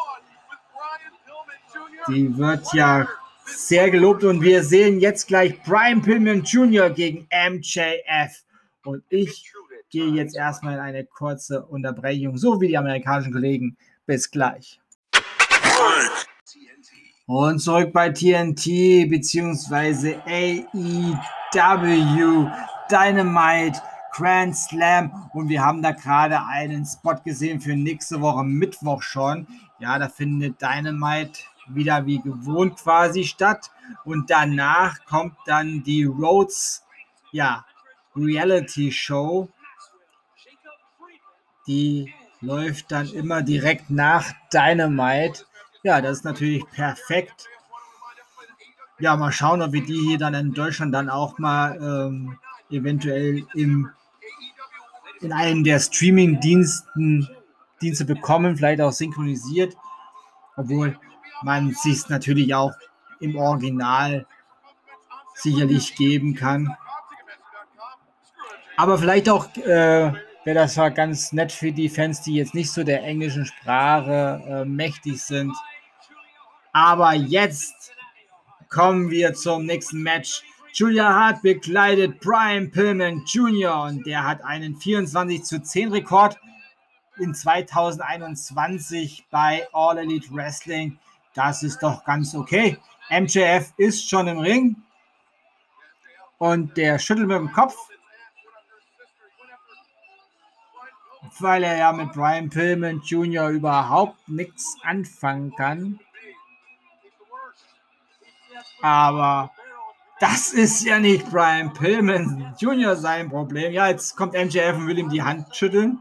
Die 2.08 2.36
wird 2.36 2.72
ja 2.72 3.06
sehr 3.56 3.90
gelobt 3.90 4.24
und 4.24 4.42
wir 4.42 4.62
sehen 4.62 5.00
jetzt 5.00 5.26
gleich 5.26 5.60
Brian 5.62 6.02
Pillman 6.02 6.42
Jr. 6.42 6.90
gegen 6.90 7.26
MJF. 7.30 8.44
Und 8.84 9.02
ich 9.08 9.52
gehe 9.90 10.10
jetzt 10.12 10.36
erstmal 10.36 10.74
in 10.74 10.80
eine 10.80 11.04
kurze 11.04 11.64
Unterbrechung, 11.64 12.36
so 12.36 12.60
wie 12.60 12.68
die 12.68 12.78
amerikanischen 12.78 13.32
Kollegen. 13.32 13.76
Bis 14.06 14.30
gleich. 14.30 14.80
Und 17.26 17.58
zurück 17.58 17.92
bei 17.92 18.08
TNT 18.08 18.64
bzw. 19.10 20.16
AEW 21.54 22.50
Dynamite 22.90 23.82
Grand 24.12 24.56
Slam 24.56 25.30
und 25.32 25.48
wir 25.48 25.62
haben 25.62 25.82
da 25.82 25.92
gerade 25.92 26.40
einen 26.46 26.84
Spot 26.86 27.16
gesehen 27.24 27.60
für 27.60 27.76
nächste 27.76 28.20
Woche 28.20 28.42
Mittwoch 28.44 29.02
schon. 29.02 29.46
Ja, 29.78 29.98
da 29.98 30.08
findet 30.08 30.60
Dynamite 30.60 31.40
wieder 31.74 32.06
wie 32.06 32.20
gewohnt 32.20 32.78
quasi 32.78 33.24
statt 33.24 33.70
und 34.04 34.30
danach 34.30 35.04
kommt 35.04 35.36
dann 35.46 35.82
die 35.82 36.04
Rhodes 36.04 36.84
ja, 37.32 37.64
Reality 38.16 38.90
Show. 38.90 39.48
Die 41.66 42.12
läuft 42.40 42.92
dann 42.92 43.08
immer 43.12 43.42
direkt 43.42 43.90
nach 43.90 44.32
Dynamite. 44.52 45.44
Ja, 45.82 46.00
das 46.00 46.18
ist 46.18 46.24
natürlich 46.24 46.64
perfekt. 46.70 47.46
Ja, 48.98 49.16
mal 49.16 49.32
schauen, 49.32 49.62
ob 49.62 49.72
wir 49.72 49.84
die 49.84 50.00
hier 50.00 50.18
dann 50.18 50.34
in 50.34 50.52
Deutschland 50.52 50.94
dann 50.94 51.08
auch 51.08 51.38
mal 51.38 51.78
ähm, 51.80 52.38
eventuell 52.70 53.46
im 53.54 53.90
in 55.20 55.32
einem 55.32 55.64
der 55.64 55.80
Streaming-Diensten 55.80 57.28
Dienste 57.80 58.04
bekommen, 58.04 58.56
vielleicht 58.56 58.80
auch 58.80 58.92
synchronisiert, 58.92 59.76
obwohl 60.56 60.98
man 61.42 61.72
sich 61.72 62.08
natürlich 62.08 62.54
auch 62.54 62.72
im 63.20 63.36
Original 63.36 64.26
sicherlich 65.34 65.94
geben 65.94 66.34
kann. 66.34 66.76
Aber 68.76 68.98
vielleicht 68.98 69.28
auch 69.28 69.54
äh, 69.56 70.12
wäre 70.44 70.54
das 70.54 70.76
ja 70.76 70.88
ganz 70.88 71.32
nett 71.32 71.52
für 71.52 71.72
die 71.72 71.88
Fans, 71.88 72.22
die 72.22 72.34
jetzt 72.34 72.54
nicht 72.54 72.70
so 72.70 72.84
der 72.84 73.02
englischen 73.02 73.44
Sprache 73.44 74.42
äh, 74.46 74.64
mächtig 74.64 75.22
sind. 75.22 75.52
Aber 76.72 77.12
jetzt 77.14 77.92
kommen 78.68 79.10
wir 79.10 79.34
zum 79.34 79.66
nächsten 79.66 80.02
Match. 80.02 80.42
Julia 80.72 81.12
Hart 81.12 81.42
bekleidet 81.42 82.20
Brian 82.20 82.70
Pillman 82.70 83.24
Jr. 83.26 83.82
und 83.82 84.06
der 84.06 84.22
hat 84.22 84.44
einen 84.44 84.76
24 84.76 85.42
zu 85.42 85.60
10 85.60 85.90
Rekord 85.90 86.38
in 87.18 87.34
2021 87.34 89.26
bei 89.30 89.66
All 89.72 89.98
Elite 89.98 90.32
Wrestling. 90.32 90.98
Das 91.38 91.62
ist 91.62 91.84
doch 91.84 92.04
ganz 92.04 92.34
okay. 92.34 92.78
MJF 93.10 93.72
ist 93.76 94.10
schon 94.10 94.26
im 94.26 94.40
Ring 94.40 94.74
und 96.38 96.76
der 96.76 96.98
schüttelt 96.98 97.28
mit 97.28 97.36
dem 97.36 97.52
Kopf, 97.52 97.76
weil 101.38 101.62
er 101.62 101.76
ja 101.76 101.92
mit 101.92 102.12
Brian 102.12 102.50
Pillman 102.50 103.02
Jr. 103.02 103.50
überhaupt 103.50 104.28
nichts 104.28 104.76
anfangen 104.82 105.54
kann. 105.54 106.00
Aber 108.82 109.52
das 110.18 110.52
ist 110.52 110.82
ja 110.82 110.98
nicht 110.98 111.30
Brian 111.30 111.72
Pillman 111.72 112.56
Jr. 112.58 112.96
sein 112.96 113.30
Problem. 113.30 113.72
Ja, 113.72 113.86
jetzt 113.86 114.16
kommt 114.16 114.32
MJF 114.32 114.76
und 114.76 114.88
will 114.88 114.98
ihm 114.98 115.08
die 115.08 115.22
Hand 115.22 115.54
schütteln. 115.54 116.00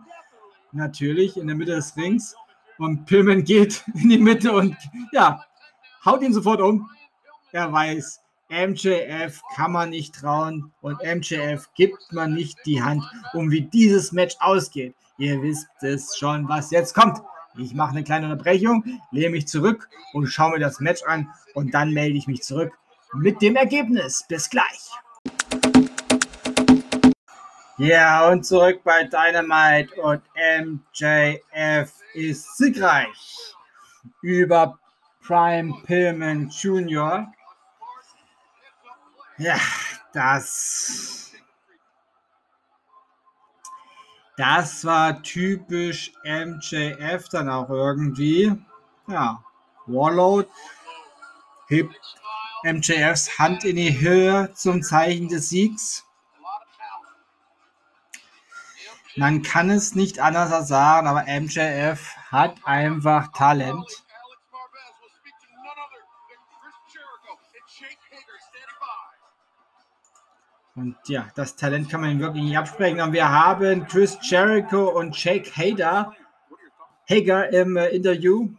Natürlich, 0.71 1.37
in 1.37 1.45
der 1.45 1.55
Mitte 1.55 1.75
des 1.75 1.95
Rings. 1.95 2.35
Und 2.77 3.05
Pillman 3.05 3.43
geht 3.43 3.83
in 3.95 4.09
die 4.09 4.17
Mitte 4.17 4.51
und 4.51 4.75
ja, 5.11 5.43
haut 6.05 6.21
ihn 6.21 6.33
sofort 6.33 6.61
um. 6.61 6.89
Er 7.51 7.71
weiß, 7.71 8.21
MJF 8.49 9.41
kann 9.55 9.71
man 9.71 9.89
nicht 9.89 10.15
trauen 10.15 10.71
und 10.81 10.99
MJF 11.03 11.69
gibt 11.75 12.11
man 12.11 12.33
nicht 12.33 12.57
die 12.65 12.81
Hand, 12.81 13.03
um 13.33 13.51
wie 13.51 13.61
dieses 13.61 14.11
Match 14.11 14.35
ausgeht. 14.39 14.95
Ihr 15.17 15.41
wisst 15.41 15.67
es 15.81 16.15
schon, 16.17 16.47
was 16.47 16.71
jetzt 16.71 16.93
kommt. 16.93 17.19
Ich 17.57 17.73
mache 17.73 17.91
eine 17.91 18.03
kleine 18.03 18.29
Unterbrechung, 18.29 18.83
lehne 19.11 19.31
mich 19.31 19.47
zurück 19.47 19.89
und 20.13 20.27
schaue 20.27 20.51
mir 20.51 20.59
das 20.59 20.79
Match 20.79 21.03
an 21.03 21.27
und 21.55 21.73
dann 21.73 21.91
melde 21.91 22.17
ich 22.17 22.27
mich 22.27 22.43
zurück 22.43 22.71
mit 23.13 23.41
dem 23.41 23.55
Ergebnis. 23.55 24.23
Bis 24.27 24.49
gleich. 24.49 24.91
Ja, 27.79 28.27
und 28.27 28.43
zurück 28.43 28.81
bei 28.83 29.03
Dynamite 29.03 30.01
und 30.01 30.23
MJF 30.35 31.93
ist 32.15 32.57
siegreich 32.57 33.53
über 34.23 34.79
Prime 35.21 35.75
Pillman 35.85 36.49
Jr. 36.49 37.31
Ja, 39.37 39.59
das. 40.11 41.33
Das 44.37 44.83
war 44.83 45.21
typisch 45.21 46.11
MJF 46.23 47.29
dann 47.29 47.47
auch 47.47 47.69
irgendwie. 47.69 48.59
Ja, 49.07 49.43
Warlord 49.85 50.49
hebt 51.67 51.95
MJFs 52.63 53.37
Hand 53.37 53.65
in 53.65 53.75
die 53.75 53.99
Höhe 53.99 54.51
zum 54.55 54.81
Zeichen 54.81 55.27
des 55.27 55.49
Siegs. 55.49 56.06
Man 59.17 59.41
kann 59.41 59.71
es 59.71 59.95
nicht 59.95 60.19
anders 60.19 60.67
sagen, 60.67 61.07
aber 61.07 61.23
MJF 61.23 62.15
hat 62.31 62.55
einfach 62.65 63.31
Talent. 63.31 64.03
Und 70.75 70.95
ja, 71.07 71.31
das 71.33 71.55
Talent 71.55 71.89
kann 71.89 72.01
man 72.01 72.11
ihm 72.11 72.19
wirklich 72.19 72.43
nicht 72.43 72.57
absprechen. 72.59 73.01
Und 73.01 73.11
wir 73.11 73.27
haben 73.27 73.87
Chris 73.87 74.19
Jericho 74.21 74.89
und 74.89 75.17
Jake 75.17 75.49
Hader, 75.49 76.13
Hager 77.09 77.49
im 77.49 77.75
äh, 77.75 77.87
Interview. 77.87 78.49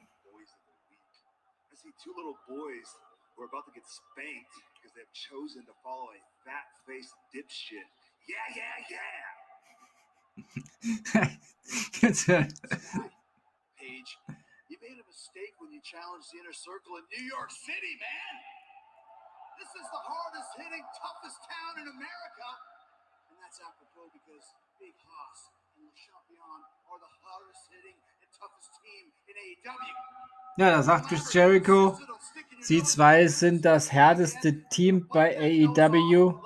spanked 3.88 4.52
because 4.76 4.92
they've 4.92 5.08
follow 10.38 12.34
a. 12.34 12.48
Paige, 13.78 14.12
you 14.68 14.76
made 14.80 14.98
a 14.98 15.06
mistake 15.06 15.54
when 15.58 15.70
you 15.72 15.80
challenged 15.82 16.30
the 16.32 16.38
inner 16.40 16.52
circle 16.54 16.96
in 16.98 17.04
New 17.12 17.24
York 17.26 17.50
City, 17.50 17.94
man. 17.98 18.34
This 19.58 19.70
is 19.74 19.86
the 19.90 20.02
hardest 20.02 20.50
hitting, 20.54 20.84
toughest 20.94 21.42
town 21.50 21.82
in 21.82 21.86
America. 21.90 22.48
And 23.30 23.36
that's 23.42 23.58
apropos 23.58 24.06
because 24.14 24.46
Big 24.78 24.94
Haas 25.02 25.50
and 25.74 25.82
Le 25.82 25.92
Champion 25.98 26.62
are 26.88 26.98
the 27.02 27.10
hardest 27.26 27.66
hitting 27.74 27.98
and 28.22 28.30
toughest 28.30 28.70
team 28.82 29.10
in 29.26 29.34
AEW. 29.34 29.94
Ja, 30.58 30.70
da 30.70 30.82
sagt 30.82 31.08
Chris 31.08 31.32
Jericho, 31.32 31.98
Sie 32.60 32.82
zwei 32.82 33.28
sind 33.28 33.64
das 33.64 33.92
härteste 33.92 34.68
Team 34.68 35.06
bei 35.08 35.36
AEW. 35.38 36.40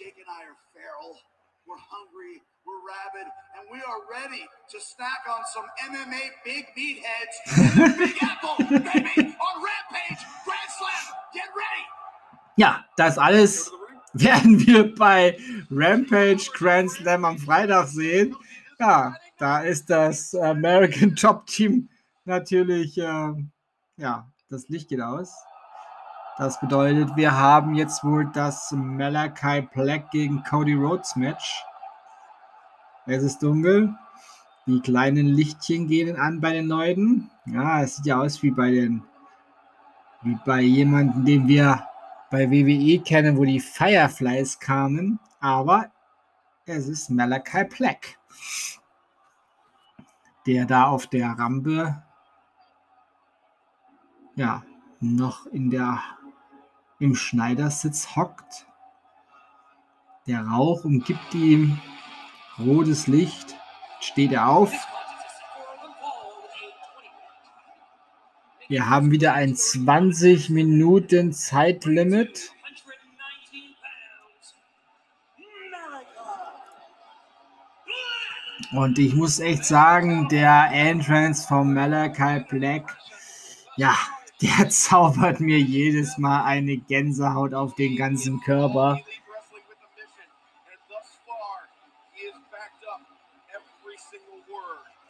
Jake 0.00 0.16
and 0.16 0.30
I 0.30 0.48
are 0.48 0.56
feral. 0.72 1.18
We're 1.66 1.76
hungry. 1.76 2.40
We're 2.64 2.80
rabid, 2.80 3.28
and 3.56 3.68
we 3.70 3.78
are 3.78 4.00
ready 4.08 4.46
to 4.70 4.80
snack 4.80 5.26
on 5.28 5.42
some 5.52 5.66
MMA 5.88 6.30
big 6.44 6.66
meatheads 6.76 7.98
Big 7.98 8.16
Apple, 8.22 8.64
baby, 8.64 9.34
on 9.36 9.54
Rampage, 9.60 10.22
Grand 10.44 10.70
Slam. 10.78 11.04
Get 11.34 11.48
ready. 11.54 11.84
Ja, 12.56 12.84
das 12.96 13.18
alles 13.18 13.70
werden 14.12 14.64
wir 14.66 14.94
bei 14.94 15.38
Rampage 15.70 16.50
Grand 16.54 16.90
Slam 16.90 17.24
am 17.24 17.38
Freitag 17.38 17.88
sehen. 17.88 18.36
Ja, 18.78 19.16
da 19.38 19.60
ist 19.60 19.90
das 19.90 20.34
American 20.34 21.14
Top 21.16 21.46
Team 21.46 21.88
natürlich, 22.24 22.96
äh, 22.98 23.32
ja, 23.96 24.30
das 24.48 24.68
Licht 24.68 24.88
geht 24.88 25.00
aus. 25.00 25.34
Das 26.38 26.58
bedeutet, 26.58 27.16
wir 27.16 27.36
haben 27.36 27.74
jetzt 27.74 28.02
wohl 28.02 28.26
das 28.32 28.72
Malachi 28.72 29.62
Black 29.74 30.10
gegen 30.10 30.42
Cody 30.44 30.74
Rhodes 30.74 31.14
Match. 31.16 31.64
Es 33.06 33.22
ist 33.22 33.42
dunkel. 33.42 33.94
Die 34.66 34.80
kleinen 34.80 35.26
Lichtchen 35.26 35.86
gehen 35.86 36.16
an 36.16 36.40
bei 36.40 36.52
den 36.52 36.66
Leuten. 36.66 37.30
Ja, 37.46 37.82
es 37.82 37.96
sieht 37.96 38.06
ja 38.06 38.20
aus 38.20 38.42
wie 38.42 38.50
bei 38.50 38.70
den, 38.70 39.02
wie 40.22 40.38
bei 40.46 40.60
jemandem, 40.60 41.24
den 41.24 41.48
wir 41.48 41.86
bei 42.30 42.50
WWE 42.50 43.02
kennen, 43.02 43.36
wo 43.36 43.44
die 43.44 43.60
Fireflies 43.60 44.58
kamen. 44.58 45.18
Aber 45.40 45.90
es 46.66 46.88
ist 46.88 47.10
Malachi 47.10 47.64
Black, 47.64 48.18
der 50.46 50.66
da 50.66 50.84
auf 50.84 51.06
der 51.08 51.30
Rampe 51.30 52.02
ja 54.36 54.62
noch 55.00 55.46
in 55.46 55.70
der 55.70 56.00
im 57.00 57.16
Schneidersitz 57.16 58.14
hockt. 58.14 58.66
Der 60.26 60.42
Rauch 60.46 60.84
umgibt 60.84 61.34
ihm 61.34 61.80
rotes 62.58 63.06
Licht. 63.06 63.56
Steht 64.00 64.32
er 64.32 64.48
auf. 64.48 64.72
Wir 68.68 68.88
haben 68.88 69.10
wieder 69.10 69.32
ein 69.32 69.56
20 69.56 70.50
Minuten 70.50 71.32
Zeitlimit. 71.32 72.52
Und 78.72 79.00
ich 79.00 79.14
muss 79.14 79.40
echt 79.40 79.64
sagen, 79.64 80.28
der 80.28 80.68
Entrance 80.70 81.48
von 81.48 81.74
Malachi 81.74 82.44
Black, 82.48 82.96
ja, 83.76 83.96
der 84.42 84.68
zaubert 84.68 85.40
mir 85.40 85.58
jedes 85.58 86.18
Mal 86.18 86.44
eine 86.44 86.76
Gänsehaut 86.76 87.54
auf 87.54 87.74
den 87.74 87.96
ganzen 87.96 88.40
Körper. 88.40 89.00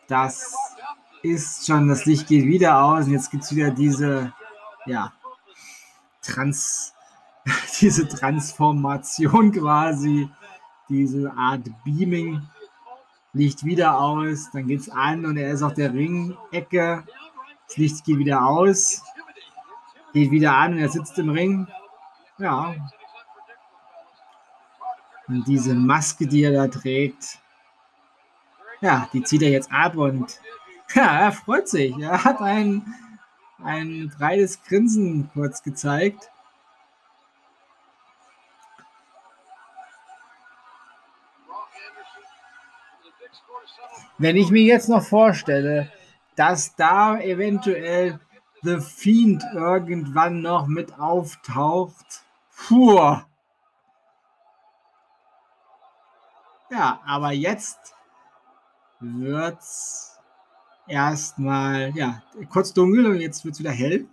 Das 0.09 0.55
ist 1.23 1.67
schon, 1.67 1.89
das 1.89 2.05
Licht 2.05 2.27
geht 2.27 2.45
wieder 2.45 2.83
aus 2.83 3.07
und 3.07 3.13
jetzt 3.13 3.31
gibt 3.31 3.45
es 3.45 3.55
wieder 3.55 3.71
diese, 3.71 4.33
ja, 4.87 5.13
Trans, 6.23 6.95
diese 7.81 8.09
Transformation 8.09 9.53
quasi, 9.53 10.29
diese 10.89 11.33
Art 11.37 11.63
Beaming 11.85 12.43
Licht 13.33 13.65
wieder 13.65 13.97
aus, 13.99 14.51
dann 14.53 14.67
geht 14.67 14.81
es 14.81 14.89
an 14.89 15.25
und 15.25 15.37
er 15.37 15.53
ist 15.53 15.63
auf 15.63 15.75
der 15.75 15.93
Ringecke. 15.93 17.05
Das 17.69 17.77
Licht 17.77 18.05
geht 18.05 18.19
wieder 18.19 18.45
aus, 18.45 19.05
geht 20.13 20.31
wieder 20.31 20.57
an 20.57 20.75
und 20.75 20.79
er 20.79 20.89
sitzt 20.89 21.19
im 21.19 21.31
Ring. 21.31 21.67
Ja. 22.39 22.75
Und 25.29 25.47
diese 25.47 25.75
Maske, 25.75 26.27
die 26.27 26.43
er 26.43 26.53
da 26.53 26.67
trägt, 26.67 27.39
ja, 28.81 29.09
die 29.13 29.23
zieht 29.23 29.43
er 29.43 29.51
jetzt 29.51 29.71
ab 29.73 29.97
und 29.97 30.41
ja, 30.95 31.21
er 31.21 31.33
freut 31.33 31.69
sich. 31.69 31.97
Er 31.99 32.25
hat 32.25 32.41
ein, 32.41 32.95
ein 33.63 34.13
breites 34.17 34.63
Grinsen 34.65 35.31
kurz 35.33 35.63
gezeigt. 35.63 36.31
Wenn 44.19 44.37
ich 44.37 44.51
mir 44.51 44.63
jetzt 44.63 44.89
noch 44.89 45.03
vorstelle, 45.03 45.91
dass 46.37 46.75
da 46.75 47.19
eventuell 47.19 48.21
The 48.63 48.81
Fiend 48.81 49.43
irgendwann 49.55 50.43
noch 50.43 50.67
mit 50.67 50.99
auftaucht, 50.99 52.25
puh. 52.57 53.17
Ja, 56.71 57.01
aber 57.05 57.33
jetzt 57.33 57.95
wird's 59.01 60.19
erstmal, 60.87 61.91
ja, 61.97 62.23
kurz 62.51 62.73
dunkel 62.75 63.07
und 63.07 63.21
jetzt 63.21 63.45
wird's 63.45 63.59
wieder 63.59 63.71
hell. 63.71 64.07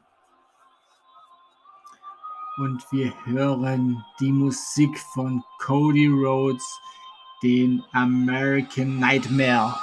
Und 2.57 2.83
wir 2.91 3.13
hören 3.25 4.03
die 4.19 4.31
Musik 4.31 4.97
von 5.13 5.43
Cody 5.59 6.07
Rhodes, 6.07 6.63
den 7.43 7.83
American 7.91 8.99
Nightmare. 8.99 9.75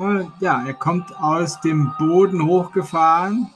Und 0.00 0.32
ja, 0.40 0.64
er 0.64 0.72
kommt 0.72 1.14
aus 1.20 1.60
dem 1.60 1.94
Boden 1.98 2.42
hochgefahren. 2.46 3.50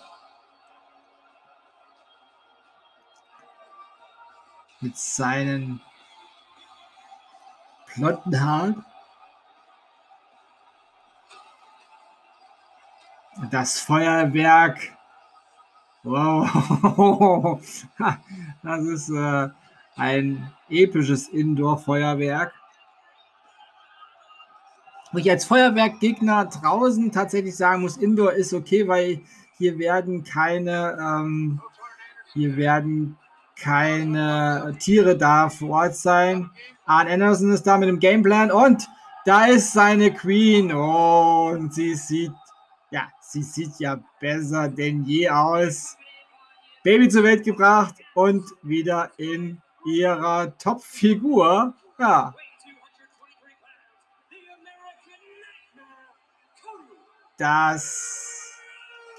Mit 4.83 4.95
seinen 4.95 5.81
blonden 7.95 8.39
Haaren. 8.39 8.85
Das 13.51 13.81
Feuerwerk. 13.81 14.95
Wow. 16.03 17.59
Das 18.63 18.83
ist 18.83 19.09
äh, 19.09 19.49
ein 19.97 20.53
episches 20.69 21.29
Indoor-Feuerwerk 21.29 22.53
wo 25.14 25.18
ich 25.18 25.31
als 25.31 25.44
Feuerwerkgegner 25.44 26.46
draußen 26.46 27.12
tatsächlich 27.12 27.57
sagen 27.57 27.83
muss, 27.83 27.96
Indoor 27.96 28.33
ist 28.33 28.53
okay, 28.53 28.88
weil 28.88 29.20
hier 29.57 29.79
werden 29.79 30.24
keine, 30.24 30.98
ähm, 31.00 31.61
hier 32.33 32.57
werden 32.57 33.16
keine 33.57 34.77
Tiere 34.81 35.16
da 35.16 35.48
vor 35.48 35.70
Ort 35.70 35.96
sein. 35.96 36.50
Arn 36.85 37.07
Anderson 37.07 37.53
ist 37.53 37.64
da 37.64 37.79
mit 37.79 37.88
dem 37.88 38.00
Gameplan 38.00 38.50
und 38.50 38.88
da 39.24 39.46
ist 39.46 39.72
seine 39.72 40.12
Queen 40.12 40.72
und 40.72 41.72
sie 41.72 41.94
sieht, 41.94 42.33
ja, 42.90 43.09
sie 43.20 43.44
sieht 43.44 43.79
ja 43.79 44.00
besser 44.20 44.68
denn 44.68 45.05
je 45.05 45.31
aus. 45.31 45.96
Baby 46.83 47.09
zur 47.09 47.22
Welt 47.22 47.44
gebracht 47.44 47.94
und 48.14 48.44
wieder 48.62 49.12
in 49.16 49.62
ihrer 49.87 50.59
Top-Figur. 50.59 51.72
Ja, 51.98 52.35
das 57.37 58.53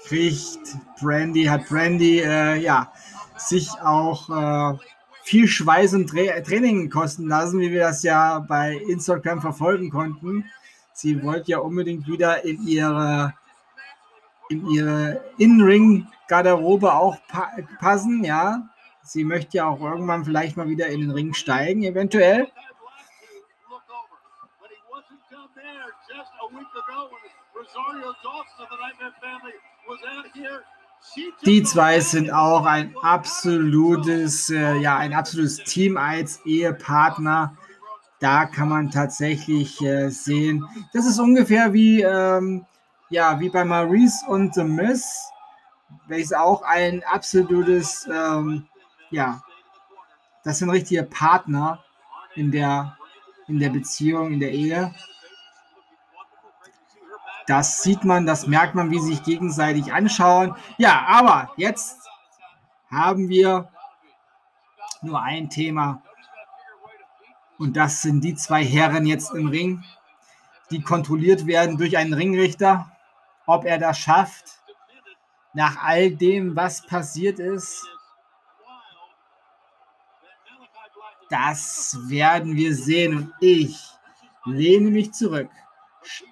kriegt 0.06 0.76
Brandy, 1.00 1.44
hat 1.44 1.66
Brandy 1.68 2.20
äh, 2.20 2.56
ja, 2.56 2.92
sich 3.36 3.68
auch 3.82 4.30
äh, 4.30 4.78
viel 5.24 5.48
Schweiß 5.48 5.94
und 5.94 6.08
Tra 6.08 6.40
Training 6.40 6.88
kosten 6.88 7.26
lassen, 7.28 7.60
wie 7.60 7.72
wir 7.72 7.80
das 7.80 8.02
ja 8.02 8.38
bei 8.38 8.76
Instagram 8.88 9.40
verfolgen 9.40 9.90
konnten. 9.90 10.44
Sie 10.92 11.22
wollte 11.22 11.50
ja 11.50 11.58
unbedingt 11.58 12.06
wieder 12.06 12.44
in 12.44 12.66
ihre 12.66 13.34
in 14.48 14.64
ihre 14.70 15.24
In-Ring-Garderobe 15.38 16.94
auch 16.94 17.16
pa 17.26 17.50
passen, 17.80 18.22
ja. 18.22 18.68
Sie 19.02 19.24
möchte 19.24 19.58
ja 19.58 19.66
auch 19.66 19.80
irgendwann 19.80 20.24
vielleicht 20.24 20.56
mal 20.56 20.68
wieder 20.68 20.86
in 20.86 21.00
den 21.00 21.10
Ring 21.10 21.34
steigen, 21.34 21.82
eventuell. 21.82 22.48
Die 31.44 31.62
zwei 31.62 32.00
sind 32.00 32.32
auch 32.32 32.64
ein 32.64 32.94
absolutes, 33.02 34.50
äh, 34.50 34.76
ja, 34.78 34.96
ein 34.96 35.14
absolutes 35.14 35.58
Team 35.58 35.96
als 35.96 36.44
Ehepartner. 36.44 37.56
Da 38.18 38.46
kann 38.46 38.68
man 38.68 38.90
tatsächlich 38.90 39.80
äh, 39.82 40.08
sehen, 40.08 40.66
das 40.92 41.06
ist 41.06 41.18
ungefähr 41.18 41.72
wie, 41.72 42.02
ähm, 42.02 42.64
ja, 43.10 43.38
wie 43.38 43.50
bei 43.50 43.64
Maurice 43.64 44.24
und 44.26 44.54
The 44.54 44.64
Miss, 44.64 45.30
welches 46.06 46.32
auch 46.32 46.62
ein 46.62 47.02
absolutes, 47.04 48.08
ähm, 48.10 48.66
ja, 49.10 49.42
das 50.44 50.58
sind 50.58 50.70
richtige 50.70 51.02
Partner 51.02 51.84
in 52.34 52.50
der, 52.50 52.96
in 53.48 53.58
der 53.58 53.70
Beziehung, 53.70 54.32
in 54.32 54.40
der 54.40 54.52
Ehe. 54.52 54.94
Das 57.46 57.82
sieht 57.82 58.04
man, 58.04 58.26
das 58.26 58.46
merkt 58.46 58.74
man, 58.74 58.90
wie 58.90 58.98
sie 58.98 59.14
sich 59.14 59.22
gegenseitig 59.22 59.92
anschauen. 59.92 60.56
Ja, 60.78 61.06
aber 61.06 61.52
jetzt 61.56 61.98
haben 62.90 63.28
wir 63.28 63.68
nur 65.00 65.22
ein 65.22 65.48
Thema. 65.48 66.02
Und 67.58 67.76
das 67.76 68.02
sind 68.02 68.22
die 68.22 68.34
zwei 68.34 68.64
Herren 68.64 69.06
jetzt 69.06 69.32
im 69.32 69.46
Ring, 69.46 69.84
die 70.70 70.82
kontrolliert 70.82 71.46
werden 71.46 71.78
durch 71.78 71.96
einen 71.96 72.12
Ringrichter. 72.12 72.90
Ob 73.46 73.64
er 73.64 73.78
das 73.78 73.98
schafft, 73.98 74.60
nach 75.54 75.82
all 75.82 76.10
dem, 76.10 76.56
was 76.56 76.84
passiert 76.84 77.38
ist, 77.38 77.86
das 81.30 81.96
werden 82.08 82.56
wir 82.56 82.74
sehen. 82.74 83.16
Und 83.16 83.32
ich 83.40 83.80
lehne 84.44 84.90
mich 84.90 85.12
zurück 85.12 85.48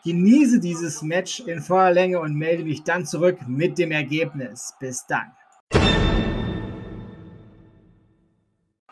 genieße 0.04 0.60
dieses 0.60 1.02
Match 1.02 1.40
in 1.40 1.60
voller 1.60 1.92
Länge 1.92 2.20
und 2.20 2.34
melde 2.34 2.64
mich 2.64 2.84
dann 2.84 3.06
zurück 3.06 3.38
mit 3.46 3.78
dem 3.78 3.90
Ergebnis. 3.90 4.74
Bis 4.80 5.06
dann. 5.06 5.32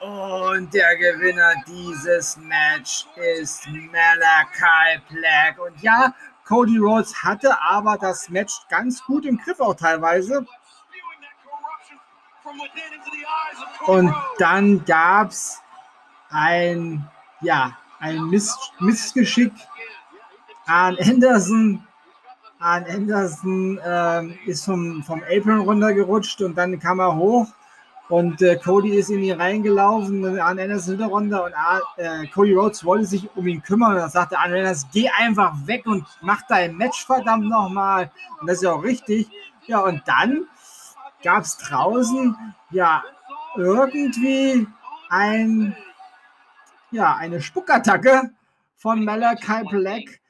Und 0.01 0.75
der 0.75 0.97
Gewinner 0.97 1.55
dieses 1.67 2.37
Match 2.37 3.07
ist 3.37 3.69
Malachi 3.69 5.01
Black. 5.09 5.59
Und 5.61 5.81
ja, 5.81 6.13
Cody 6.45 6.77
Rhodes 6.79 7.15
hatte 7.23 7.57
aber 7.61 7.97
das 7.99 8.29
Match 8.29 8.53
ganz 8.69 9.03
gut 9.05 9.25
im 9.25 9.39
Griff 9.39 9.61
auch 9.61 9.75
teilweise. 9.75 10.45
Und 13.87 14.15
dann 14.39 14.85
gab 14.85 15.31
es 15.31 15.61
ein, 16.31 17.09
ja, 17.41 17.79
ein 18.01 18.25
Miss 18.25 18.57
Missgeschick. 18.81 19.53
Arn 20.73 20.97
Anderson, 20.99 21.87
Arn 22.59 22.87
Anderson 22.89 23.79
ähm, 23.85 24.39
ist 24.47 24.65
vom, 24.65 25.03
vom 25.03 25.23
Apron 25.31 25.61
runtergerutscht 25.61 26.41
und 26.41 26.57
dann 26.57 26.79
kam 26.81 26.99
er 26.99 27.15
hoch 27.15 27.47
und 28.09 28.41
äh, 28.41 28.57
Cody 28.57 28.97
ist 28.97 29.11
in 29.11 29.23
ihn 29.23 29.39
reingelaufen 29.39 30.41
Arn 30.41 30.59
Anderson 30.59 30.95
wieder 30.95 31.09
runter 31.09 31.45
und 31.45 31.53
äh, 31.99 32.27
Cody 32.29 32.55
Rhodes 32.55 32.87
wollte 32.87 33.05
sich 33.05 33.29
um 33.37 33.47
ihn 33.47 33.63
kümmern 33.63 33.93
und 33.93 33.99
dann 33.99 34.09
sagte 34.09 34.39
Arn 34.39 34.55
Anderson, 34.55 34.89
geh 34.95 35.11
einfach 35.11 35.55
weg 35.67 35.85
und 35.85 36.07
mach 36.23 36.41
dein 36.49 36.75
Match 36.77 37.05
verdammt 37.05 37.51
nochmal. 37.51 38.11
Und 38.41 38.47
das 38.47 38.57
ist 38.57 38.63
ja 38.63 38.73
auch 38.73 38.83
richtig. 38.83 39.29
Ja, 39.67 39.81
und 39.81 40.01
dann 40.07 40.47
gab 41.23 41.43
es 41.43 41.59
draußen 41.59 42.35
ja 42.71 43.03
irgendwie 43.57 44.67
ein, 45.11 45.77
ja, 46.91 47.15
eine 47.17 47.43
Spuckattacke 47.43 48.31
von 48.79 49.05
Malachi 49.05 49.65
Black. 49.69 50.22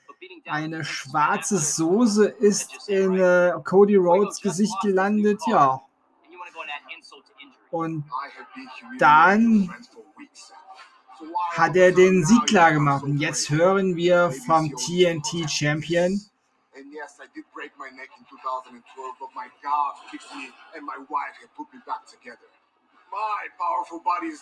Eine 0.46 0.84
schwarze 0.84 1.58
Soße 1.58 2.26
ist 2.26 2.88
in 2.88 3.18
äh, 3.18 3.52
Cody 3.64 3.96
Rhodes 3.96 4.40
Gesicht 4.40 4.78
gelandet, 4.82 5.40
ja. 5.46 5.80
Und 7.70 8.04
dann 8.98 9.74
hat 11.52 11.76
er 11.76 11.92
den 11.92 12.24
Sieg 12.24 12.46
klar 12.46 12.72
gemacht. 12.72 13.04
Und 13.04 13.18
jetzt 13.18 13.50
hören 13.50 13.96
wir 13.96 14.32
vom 14.46 14.70
TNT 14.76 15.50
Champion. 15.50 16.20
And 16.74 16.92
yes, 16.92 17.18
I 17.20 17.28
did 17.34 17.44
break 17.52 17.72
my 17.78 17.90
neck 17.96 18.10
in 18.18 18.24
2012, 18.26 19.18
but 19.18 19.28
my 19.34 19.46
God 19.62 19.94
fixed 20.10 20.34
me 20.34 20.48
and 20.74 20.84
my 20.84 20.96
wife 21.08 21.36
have 21.40 21.52
put 21.54 21.72
me 21.72 21.80
back 21.86 22.06
together. 22.06 22.48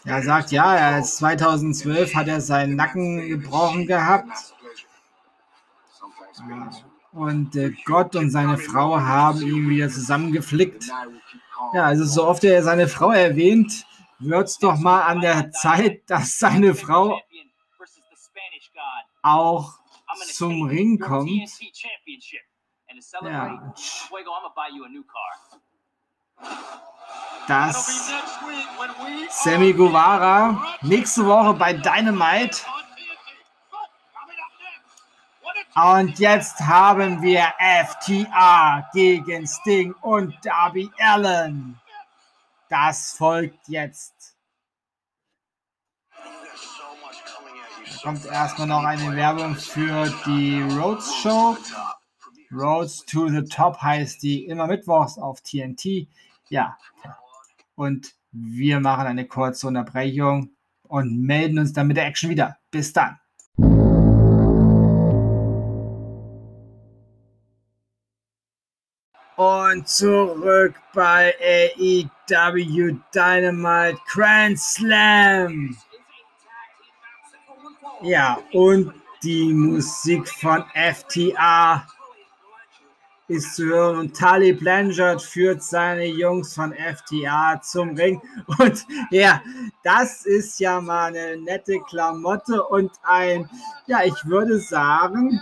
Er 0.04 0.22
sagt, 0.22 0.52
ja, 0.52 0.76
er 0.76 1.00
ist 1.00 1.16
2012 1.16 2.14
hat 2.14 2.28
er 2.28 2.40
seinen 2.40 2.76
Nacken 2.76 3.28
gebrochen 3.28 3.86
gehabt. 3.86 4.54
Und 7.12 7.56
äh, 7.56 7.72
Gott 7.84 8.14
und 8.14 8.30
seine 8.30 8.56
Frau 8.56 9.00
haben 9.00 9.42
ihn 9.42 9.68
wieder 9.68 9.88
zusammengeflickt. 9.88 10.84
Ja, 11.74 11.84
also 11.84 12.04
so 12.04 12.26
oft 12.26 12.44
er 12.44 12.62
seine 12.62 12.88
Frau 12.88 13.10
erwähnt, 13.10 13.86
wird 14.18 14.48
es 14.48 14.58
doch 14.58 14.78
mal 14.78 15.02
an 15.02 15.20
der 15.20 15.50
Zeit, 15.50 16.08
dass 16.08 16.38
seine 16.38 16.74
Frau 16.74 17.20
auch 19.22 19.78
zum 20.32 20.62
Ring 20.62 20.98
kommt. 20.98 21.30
Ja. 23.22 23.74
Dass 27.48 28.12
Sammy 29.30 29.72
Guevara 29.72 30.64
nächste 30.82 31.26
Woche 31.26 31.54
bei 31.54 31.72
Dynamite 31.72 32.62
und 35.74 36.18
jetzt 36.18 36.60
haben 36.60 37.22
wir 37.22 37.46
FTA 37.58 38.88
gegen 38.92 39.46
Sting 39.46 39.94
und 40.02 40.34
Darby 40.42 40.90
Allen. 40.98 41.80
Das 42.68 43.12
folgt 43.12 43.68
jetzt. 43.68 44.36
Da 46.12 47.96
kommt 48.02 48.24
erstmal 48.26 48.66
noch 48.66 48.84
eine 48.84 49.14
Werbung 49.14 49.54
für 49.54 50.12
die 50.26 50.62
Rhodes 50.62 51.14
Show. 51.16 51.56
Roads 52.52 53.04
to 53.06 53.28
the 53.28 53.44
Top 53.44 53.80
heißt 53.80 54.22
die 54.22 54.46
immer 54.46 54.66
mittwochs 54.66 55.18
auf 55.18 55.40
TNT. 55.40 56.08
Ja. 56.48 56.76
Und 57.76 58.12
wir 58.32 58.80
machen 58.80 59.06
eine 59.06 59.26
kurze 59.26 59.68
Unterbrechung 59.68 60.50
und 60.82 61.22
melden 61.22 61.58
uns 61.58 61.72
dann 61.72 61.86
mit 61.86 61.96
der 61.96 62.06
Action 62.06 62.30
wieder. 62.30 62.58
Bis 62.70 62.92
dann. 62.92 63.20
Und 69.40 69.88
zurück 69.88 70.74
bei 70.92 71.34
AEW 71.40 72.98
Dynamite 73.14 73.98
Grand 74.06 74.60
Slam. 74.60 75.78
Ja, 78.02 78.38
und 78.52 78.92
die 79.22 79.54
Musik 79.54 80.28
von 80.28 80.62
FTA 80.74 81.86
ist 83.28 83.56
zu 83.56 83.64
hören 83.64 83.98
und 84.00 84.14
Tali 84.14 84.52
Blanchard 84.52 85.22
führt 85.22 85.62
seine 85.62 86.04
Jungs 86.04 86.54
von 86.54 86.74
FTA 86.74 87.62
zum 87.62 87.96
Ring. 87.96 88.20
Und 88.58 88.84
ja, 89.10 89.40
das 89.82 90.26
ist 90.26 90.60
ja 90.60 90.82
mal 90.82 91.16
eine 91.16 91.38
nette 91.38 91.80
Klamotte 91.88 92.62
und 92.62 92.90
ein, 93.04 93.48
ja, 93.86 94.04
ich 94.04 94.22
würde 94.26 94.60
sagen, 94.60 95.40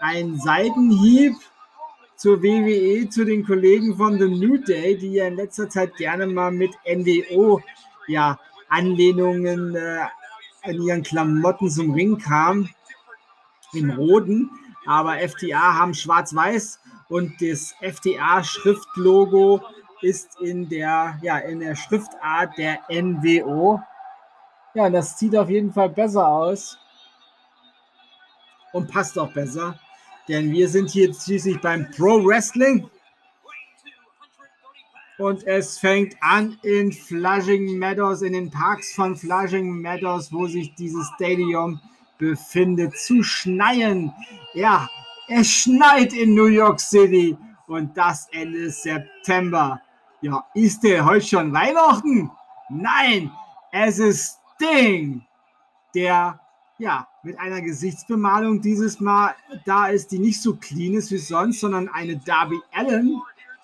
ein 0.00 0.38
Seitenhieb 0.38 1.34
zur 2.16 2.42
WWE, 2.42 3.08
zu 3.08 3.24
den 3.24 3.44
Kollegen 3.44 3.96
von 3.96 4.18
The 4.18 4.28
New 4.28 4.56
Day, 4.58 4.96
die 4.96 5.12
ja 5.12 5.26
in 5.26 5.36
letzter 5.36 5.68
Zeit 5.68 5.94
gerne 5.96 6.26
mal 6.26 6.50
mit 6.50 6.74
NWO 6.86 7.60
ja, 8.08 8.38
Anlehnungen 8.68 9.74
äh, 9.74 10.06
in 10.64 10.82
ihren 10.82 11.02
Klamotten 11.02 11.70
zum 11.70 11.92
Ring 11.92 12.18
kamen, 12.18 12.70
im 13.72 13.90
Roten. 13.90 14.50
Aber 14.86 15.18
FTA 15.18 15.74
haben 15.74 15.94
schwarz-weiß 15.94 16.80
und 17.08 17.40
das 17.40 17.74
FTA-Schriftlogo 17.80 19.60
ist 20.00 20.40
in 20.40 20.68
der, 20.68 21.18
ja, 21.22 21.38
in 21.38 21.60
der 21.60 21.74
Schriftart 21.74 22.56
der 22.56 22.80
NWO. 22.88 23.80
Ja, 24.74 24.90
das 24.90 25.18
sieht 25.18 25.36
auf 25.36 25.48
jeden 25.48 25.72
Fall 25.72 25.88
besser 25.88 26.26
aus 26.26 26.78
und 28.72 28.90
passt 28.90 29.18
auch 29.18 29.32
besser. 29.32 29.78
Denn 30.28 30.50
wir 30.52 30.68
sind 30.68 30.90
hier 30.90 31.12
schließlich 31.14 31.60
beim 31.60 31.90
Pro 31.90 32.24
Wrestling. 32.24 32.88
Und 35.18 35.46
es 35.46 35.78
fängt 35.78 36.14
an 36.20 36.58
in 36.62 36.92
Flushing 36.92 37.78
Meadows, 37.78 38.22
in 38.22 38.34
den 38.34 38.50
Parks 38.50 38.94
von 38.94 39.16
Flushing 39.16 39.80
Meadows, 39.80 40.32
wo 40.32 40.46
sich 40.46 40.74
dieses 40.74 41.06
Stadium 41.14 41.80
befindet, 42.18 42.96
zu 42.98 43.22
schneien. 43.22 44.12
Ja, 44.52 44.88
es 45.28 45.48
schneit 45.48 46.12
in 46.12 46.34
New 46.34 46.46
York 46.46 46.80
City 46.80 47.36
und 47.66 47.96
das 47.96 48.28
Ende 48.32 48.70
September. 48.70 49.80
Ja, 50.20 50.44
ist 50.54 50.82
der 50.82 51.04
heute 51.04 51.26
schon 51.26 51.52
Weihnachten? 51.52 52.30
Nein, 52.68 53.30
es 53.72 53.98
ist 53.98 54.38
Ding, 54.60 55.24
der 55.94 56.40
ja, 56.78 57.08
mit 57.26 57.40
einer 57.40 57.60
Gesichtsbemalung 57.60 58.60
dieses 58.60 59.00
Mal 59.00 59.34
da 59.64 59.88
ist, 59.88 60.12
die 60.12 60.20
nicht 60.20 60.40
so 60.40 60.54
clean 60.54 60.94
ist 60.94 61.10
wie 61.10 61.18
sonst, 61.18 61.58
sondern 61.58 61.88
eine 61.88 62.16
Darby 62.18 62.60
Allen 62.72 63.20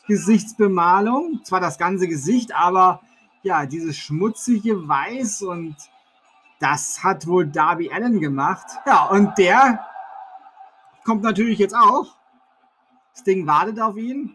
Gesichtsbemalung. 0.08 1.44
Zwar 1.44 1.60
das 1.60 1.78
ganze 1.78 2.08
Gesicht, 2.08 2.52
aber 2.52 3.02
ja, 3.44 3.64
dieses 3.64 3.96
schmutzige 3.96 4.88
Weiß 4.88 5.42
und 5.42 5.76
das 6.58 7.04
hat 7.04 7.28
wohl 7.28 7.46
Darby 7.46 7.92
Allen 7.92 8.20
gemacht. 8.20 8.66
Ja, 8.84 9.06
und 9.06 9.38
der 9.38 9.86
kommt 11.04 11.22
natürlich 11.22 11.60
jetzt 11.60 11.76
auch. 11.76 12.16
Das 13.14 13.22
Ding 13.22 13.46
wartet 13.46 13.78
auf 13.78 13.96
ihn. 13.96 14.34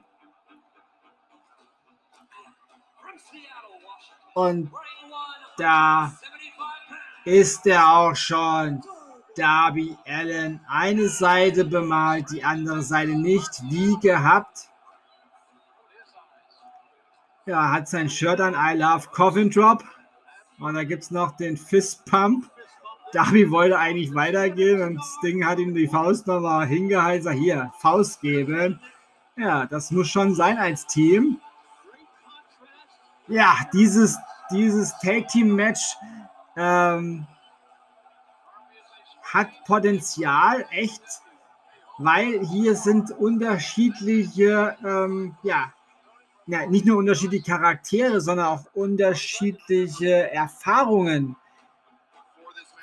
Und 4.34 4.72
da 5.58 6.14
ist 7.26 7.68
er 7.68 7.92
auch 7.92 8.16
schon. 8.16 8.82
Darby 9.38 9.96
Allen 10.06 10.60
eine 10.68 11.08
Seite 11.10 11.64
bemalt, 11.64 12.32
die 12.32 12.44
andere 12.44 12.82
Seite 12.82 13.12
nicht, 13.12 13.62
wie 13.70 13.96
gehabt. 14.00 14.70
Ja, 17.46 17.72
hat 17.72 17.88
sein 17.88 18.10
Shirt 18.10 18.42
an 18.42 18.56
I 18.56 18.78
Love 18.78 19.08
Coffin 19.12 19.50
Drop. 19.50 19.84
Und 20.60 20.74
da 20.74 20.84
gibt 20.84 21.04
es 21.04 21.12
noch 21.12 21.38
den 21.38 21.56
Fist 21.56 22.04
Pump. 22.06 22.50
Darby 23.14 23.50
wollte 23.52 23.78
eigentlich 23.78 24.14
weitergehen 24.14 24.82
und 24.82 24.96
das 24.96 25.18
Ding 25.24 25.46
hat 25.46 25.60
ihm 25.60 25.74
die 25.74 25.88
Faust 25.88 26.28
nochmal 26.28 26.66
hingehalten. 26.66 27.32
Hier, 27.32 27.72
Faust 27.80 28.22
geben. 28.22 28.82
Ja, 29.38 29.66
das 29.66 29.92
muss 29.92 30.10
schon 30.10 30.36
sein 30.36 30.58
als 30.58 30.88
Team. 30.88 31.40
Ja, 33.28 33.56
dieses, 33.72 34.18
dieses 34.52 34.98
Tag 35.00 35.28
Team 35.28 35.56
Match 35.56 35.96
ähm, 36.58 37.28
hat 39.34 39.50
Potenzial, 39.66 40.66
echt, 40.72 41.02
weil 41.98 42.46
hier 42.46 42.76
sind 42.76 43.12
unterschiedliche, 43.12 44.78
ähm, 44.86 45.36
ja, 45.44 45.74
ja, 46.48 46.66
nicht 46.66 46.86
nur 46.86 46.98
unterschiedliche 46.98 47.52
Charaktere, 47.52 48.22
sondern 48.22 48.48
auch 48.48 48.66
unterschiedliche 48.74 50.32
Erfahrungen 50.32 51.36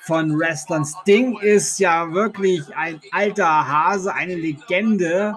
von 0.03 0.39
Wrestlern. 0.39 0.85
Sting 0.85 1.39
ist 1.39 1.79
ja 1.79 2.13
wirklich 2.13 2.77
ein 2.77 3.01
alter 3.11 3.67
Hase, 3.67 4.13
eine 4.13 4.35
Legende. 4.35 5.37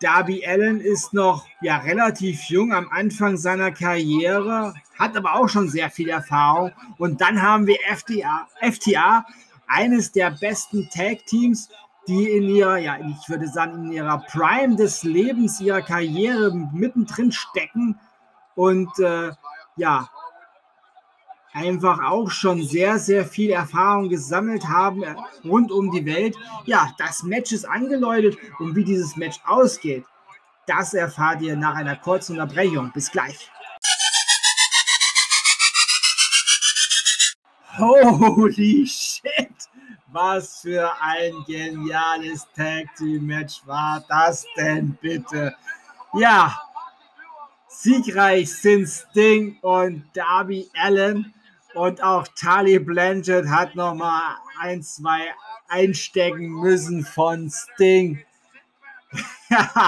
Darby 0.00 0.46
Allen 0.46 0.82
ist 0.82 1.14
noch 1.14 1.46
ja, 1.62 1.78
relativ 1.78 2.42
jung 2.50 2.74
am 2.74 2.90
Anfang 2.90 3.38
seiner 3.38 3.70
Karriere, 3.70 4.74
hat 4.98 5.16
aber 5.16 5.36
auch 5.36 5.48
schon 5.48 5.70
sehr 5.70 5.90
viel 5.90 6.10
Erfahrung. 6.10 6.72
Und 6.98 7.22
dann 7.22 7.40
haben 7.40 7.66
wir 7.66 7.78
FTA, 7.90 8.46
FTA 8.60 9.24
eines 9.66 10.12
der 10.12 10.30
besten 10.30 10.88
Tag-Teams, 10.90 11.68
die 12.08 12.28
in 12.28 12.44
ihrer, 12.44 12.78
ja, 12.78 12.98
ich 12.98 13.28
würde 13.28 13.48
sagen, 13.48 13.86
in 13.86 13.92
ihrer 13.92 14.18
Prime 14.18 14.76
des 14.76 15.02
Lebens, 15.02 15.60
ihrer 15.60 15.82
Karriere 15.82 16.54
mittendrin 16.54 17.32
stecken 17.32 17.98
und 18.54 18.90
äh, 19.00 19.32
ja, 19.76 20.08
einfach 21.52 22.02
auch 22.02 22.30
schon 22.30 22.62
sehr, 22.62 22.98
sehr 22.98 23.24
viel 23.24 23.50
Erfahrung 23.50 24.08
gesammelt 24.08 24.68
haben 24.68 25.02
äh, 25.02 25.14
rund 25.44 25.72
um 25.72 25.90
die 25.90 26.04
Welt. 26.04 26.36
Ja, 26.64 26.92
das 26.98 27.22
Match 27.22 27.52
ist 27.52 27.64
angeläutet 27.64 28.36
und 28.58 28.76
wie 28.76 28.84
dieses 28.84 29.16
Match 29.16 29.40
ausgeht, 29.46 30.04
das 30.66 30.94
erfahrt 30.94 31.42
ihr 31.42 31.56
nach 31.56 31.74
einer 31.74 31.96
kurzen 31.96 32.32
Unterbrechung. 32.32 32.92
Bis 32.92 33.10
gleich. 33.10 33.50
Holy 37.78 38.86
shit! 38.86 39.45
Was 40.18 40.62
für 40.62 40.90
ein 41.02 41.44
geniales 41.46 42.48
Tag 42.56 42.86
Team 42.96 43.26
Match 43.26 43.60
war 43.66 44.02
das 44.08 44.46
denn 44.56 44.96
bitte? 44.98 45.54
Ja, 46.14 46.58
siegreich 47.68 48.50
sind 48.50 48.86
Sting 48.86 49.58
und 49.60 50.04
Darby 50.14 50.70
Allen 50.72 51.34
und 51.74 52.02
auch 52.02 52.26
Tali 52.28 52.78
Blanchett 52.78 53.46
hat 53.46 53.74
noch 53.74 53.94
mal 53.94 54.38
ein, 54.58 54.82
zwei 54.82 55.34
einstecken 55.68 56.48
müssen 56.48 57.04
von 57.04 57.50
Sting. 57.50 58.24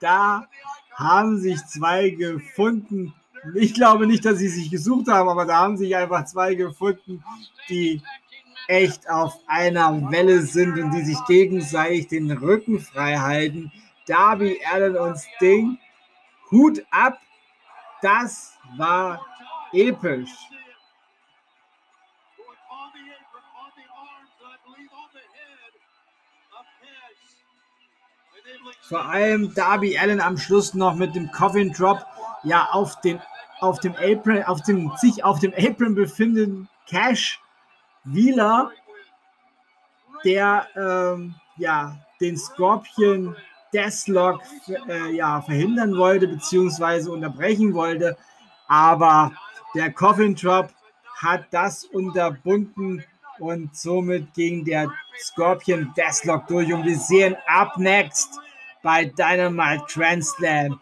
da 0.00 0.48
haben 0.92 1.38
sich 1.38 1.64
zwei 1.66 2.10
gefunden. 2.10 3.14
Ich 3.54 3.74
glaube 3.74 4.08
nicht, 4.08 4.24
dass 4.24 4.38
sie 4.38 4.48
sich 4.48 4.72
gesucht 4.72 5.06
haben, 5.06 5.28
aber 5.28 5.44
da 5.44 5.58
haben 5.58 5.76
sich 5.76 5.94
einfach 5.94 6.24
zwei 6.24 6.56
gefunden, 6.56 7.22
die 7.68 8.02
echt 8.68 9.08
auf 9.08 9.38
einer 9.46 10.10
Welle 10.10 10.42
sind 10.42 10.78
und 10.78 10.90
die 10.92 11.04
sich 11.04 11.18
gegenseitig 11.26 12.08
den 12.08 12.30
Rücken 12.30 12.80
frei 12.80 13.16
halten. 13.16 13.72
Darby 14.06 14.60
Allen 14.70 14.96
und 14.96 15.16
Sting, 15.16 15.78
Hut 16.50 16.84
ab, 16.90 17.18
das 18.02 18.58
war 18.76 19.24
episch. 19.72 20.30
Vor 28.82 29.04
allem 29.06 29.54
Darby 29.54 29.98
Allen 29.98 30.20
am 30.20 30.36
Schluss 30.36 30.74
noch 30.74 30.94
mit 30.94 31.14
dem 31.14 31.30
Coffin 31.30 31.72
Drop, 31.72 32.04
ja, 32.42 32.68
auf 32.70 33.00
den, 33.00 33.20
auf 33.60 33.80
dem 33.80 33.94
Apron, 33.96 34.42
auf 34.42 34.60
dem, 34.62 34.92
sich 34.98 35.24
auf 35.24 35.38
dem 35.38 35.54
Apron 35.56 35.94
befindenden 35.94 36.68
Cash 36.86 37.40
Wheeler, 38.04 38.70
der, 40.24 40.66
ähm, 40.76 41.34
ja, 41.56 41.96
den 42.20 42.36
Scorpion 42.36 43.36
Deathlock 43.72 44.40
äh, 44.88 45.16
ja, 45.16 45.42
verhindern 45.42 45.96
wollte, 45.96 46.28
beziehungsweise 46.28 47.10
unterbrechen 47.10 47.74
wollte. 47.74 48.16
Aber 48.68 49.32
der 49.74 49.92
Coffin 49.92 50.34
Drop 50.34 50.70
hat 51.16 51.46
das 51.50 51.84
unterbunden 51.84 53.04
und 53.38 53.76
somit 53.76 54.32
ging 54.34 54.64
der 54.64 54.90
Scorpion 55.18 55.92
Deathlock 55.96 56.46
durch. 56.46 56.72
Und 56.72 56.84
wir 56.84 56.98
sehen 56.98 57.36
up 57.46 57.76
next 57.76 58.38
bei 58.82 59.06
Dynamite 59.06 59.84
Grand 59.92 60.24
Slam 60.24 60.80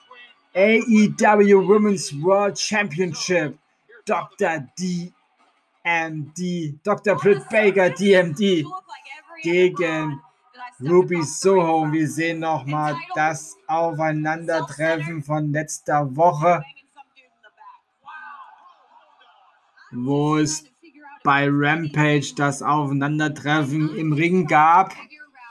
AEW 0.54 1.66
Women's 1.66 2.12
World 2.22 2.58
Championship 2.58 3.56
Dr. 4.04 4.68
DMD, 5.84 6.78
Dr. 6.84 7.16
Britt 7.16 7.48
Baker 7.48 7.90
DMD 7.90 8.64
gegen 9.42 10.20
Ruby 10.80 11.22
Soho. 11.22 11.90
Wir 11.90 12.08
sehen 12.08 12.40
nochmal 12.40 12.96
das 13.14 13.56
Aufeinandertreffen 13.66 15.22
von 15.22 15.52
letzter 15.52 16.14
Woche, 16.14 16.64
wo 19.90 20.36
es 20.36 20.64
bei 21.24 21.48
Rampage 21.50 22.32
das 22.36 22.62
Aufeinandertreffen 22.62 23.96
im 23.96 24.12
Ring 24.12 24.46
gab, 24.46 24.94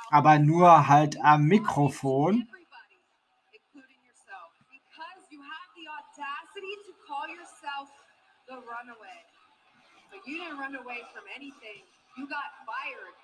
aber 0.09 0.39
nur 0.39 0.87
halt 0.87 1.17
am 1.23 1.43
Mikrofon. 1.43 2.47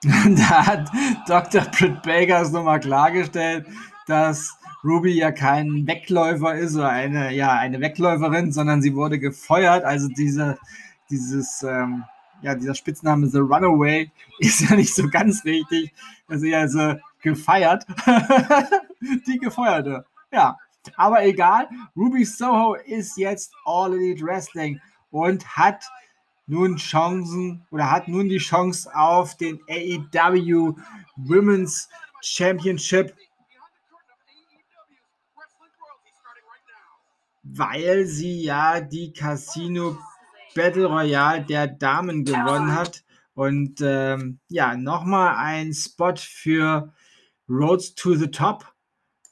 da 0.37 0.65
hat 0.65 0.89
Dr. 1.27 1.61
Britt 1.71 2.01
Baker 2.03 2.41
es 2.41 2.51
nochmal 2.51 2.79
klargestellt, 2.79 3.65
dass 4.07 4.57
Ruby 4.83 5.11
ja 5.11 5.31
kein 5.31 5.85
Wegläufer 5.87 6.55
ist 6.55 6.75
oder 6.75 6.89
eine, 6.89 7.33
ja, 7.33 7.53
eine 7.53 7.81
Wegläuferin, 7.81 8.51
sondern 8.51 8.81
sie 8.81 8.95
wurde 8.95 9.19
gefeuert. 9.19 9.83
Also 9.83 10.07
diese, 10.07 10.57
dieses 11.09 11.63
ähm, 11.63 12.03
ja, 12.41 12.55
dieser 12.55 12.75
Spitzname 12.75 13.27
The 13.27 13.39
Runaway 13.39 14.11
ist 14.39 14.61
ja 14.61 14.75
nicht 14.75 14.93
so 14.93 15.09
ganz 15.09 15.43
richtig. 15.45 15.93
Also 16.27 16.45
ja, 16.45 16.59
also 16.59 16.95
gefeiert. 17.21 17.85
Die 19.27 19.37
gefeuerte. 19.37 20.05
Ja, 20.31 20.57
aber 20.95 21.25
egal. 21.25 21.67
Ruby 21.95 22.25
Soho 22.25 22.75
ist 22.75 23.17
jetzt 23.17 23.53
All 23.65 23.93
Elite 23.93 24.23
Wrestling 24.25 24.79
und 25.11 25.45
hat 25.57 25.83
nun 26.47 26.77
Chancen 26.77 27.65
oder 27.71 27.91
hat 27.91 28.07
nun 28.07 28.29
die 28.29 28.37
Chance 28.37 28.89
auf 28.95 29.35
den 29.37 29.59
AEW 29.69 30.75
Women's 31.17 31.89
Championship. 32.21 33.13
Weil 37.43 38.05
sie 38.05 38.43
ja 38.43 38.81
die 38.81 39.13
Casino 39.13 39.97
Battle 40.55 40.87
Royale 40.87 41.43
der 41.43 41.67
Damen 41.67 42.25
gewonnen 42.25 42.73
hat. 42.73 43.03
Und 43.33 43.79
ähm, 43.81 44.39
ja, 44.49 44.75
nochmal 44.75 45.35
ein 45.37 45.73
Spot 45.73 46.15
für 46.17 46.93
Roads 47.47 47.93
to 47.95 48.15
the 48.15 48.31
Top. 48.31 48.73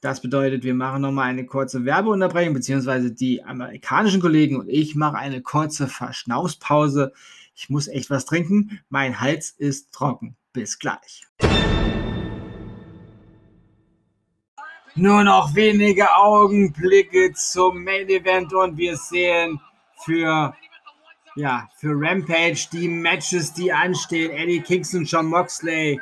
Das 0.06 0.22
bedeutet, 0.22 0.63
wir 0.63 0.76
machen 0.76 1.02
nochmal 1.02 1.30
eine 1.30 1.48
kurze 1.48 1.84
Werbeunterbrechung, 1.84 2.54
beziehungsweise 2.54 3.12
die 3.12 3.44
amerikanischen 3.44 4.22
Kollegen 4.22 4.56
und 4.56 4.70
ich 4.70 4.94
machen 4.94 5.15
eine 5.15 5.41
kurze 5.41 5.88
Verschnaufspause. 5.88 7.12
Ich 7.56 7.72
muss 7.72 7.88
echt 7.88 8.12
was 8.12 8.26
trinken. 8.26 8.80
Mein 8.89 9.20
Hals 9.20 9.50
ist 9.50 9.91
trocken. 9.91 10.36
Bis 10.54 10.78
gleich. 10.78 11.24
Nur 14.94 15.24
noch 15.24 15.56
wenige 15.56 16.15
Augenblicke 16.15 17.34
zum 17.34 17.84
Main 17.84 18.08
Event 18.08 18.54
und 18.54 18.78
wir 18.78 18.98
sehen 18.98 19.60
für 20.04 20.54
ja, 21.36 21.68
für 21.78 21.96
Rampage 21.96 22.68
die 22.72 22.88
Matches, 22.88 23.54
die 23.54 23.74
anstehen. 23.74 24.30
Eddie 24.30 24.62
Kingston, 24.62 25.04
John 25.06 25.26
Moxley 25.26 26.00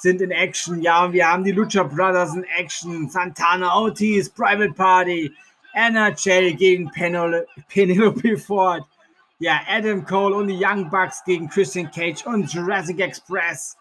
sind 0.00 0.20
in 0.20 0.30
Action. 0.30 0.80
Ja, 0.80 1.04
und 1.04 1.12
wir 1.12 1.26
haben 1.26 1.44
die 1.44 1.52
Lucha 1.52 1.82
Brothers 1.82 2.34
in 2.34 2.44
Action. 2.56 3.08
Santana 3.08 3.74
Ortiz, 3.74 4.28
Private 4.28 4.72
Party, 4.72 5.32
Anna 5.74 6.10
Jay 6.10 6.52
gegen 6.52 6.90
Penelope 6.90 8.38
Ford. 8.46 8.82
Ja, 9.38 9.60
Adam 9.68 10.04
Cole 10.04 10.34
und 10.34 10.48
die 10.48 10.58
Young 10.62 10.90
Bucks 10.90 11.24
gegen 11.24 11.48
Christian 11.48 11.90
Cage 11.90 12.26
und 12.26 12.52
Jurassic 12.52 13.00
Express. 13.00 13.76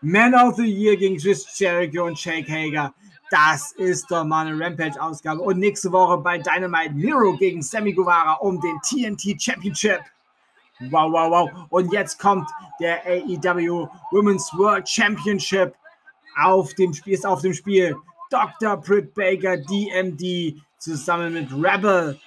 Man 0.00 0.34
of 0.34 0.56
the 0.56 0.64
Year 0.64 0.96
gegen 0.96 1.16
Chris 1.16 1.46
Jericho 1.58 2.06
und 2.06 2.22
Jake 2.22 2.50
Hager. 2.50 2.94
Das 3.30 3.72
ist 3.72 4.10
doch 4.10 4.24
mal 4.24 4.46
eine 4.46 4.62
Rampage-Ausgabe. 4.62 5.40
Und 5.40 5.58
nächste 5.58 5.90
Woche 5.90 6.18
bei 6.18 6.38
Dynamite 6.38 6.92
Miro 6.92 7.36
gegen 7.36 7.62
Sammy 7.62 7.92
Guevara 7.92 8.34
um 8.34 8.60
den 8.60 8.78
TNT 8.82 9.40
Championship. 9.40 10.00
Wow, 10.90 11.12
wow, 11.12 11.30
wow. 11.30 11.66
Und 11.70 11.92
jetzt 11.92 12.18
kommt 12.18 12.48
der 12.80 13.04
AEW 13.06 13.88
Women's 14.10 14.50
World 14.56 14.88
Championship 14.88 15.74
auf 16.36 16.74
dem 16.74 16.92
Spiel, 16.92 17.14
ist 17.14 17.26
auf 17.26 17.42
dem 17.42 17.54
Spiel. 17.54 17.96
Dr. 18.30 18.76
Britt 18.78 19.14
Baker, 19.14 19.58
DMD, 19.58 20.60
zusammen 20.78 21.34
mit 21.34 21.52
Rebel. 21.52 22.18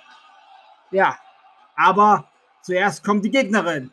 Ja, 0.91 1.17
aber 1.75 2.29
zuerst 2.61 3.03
kommt 3.03 3.25
die 3.25 3.31
Gegnerin. 3.31 3.91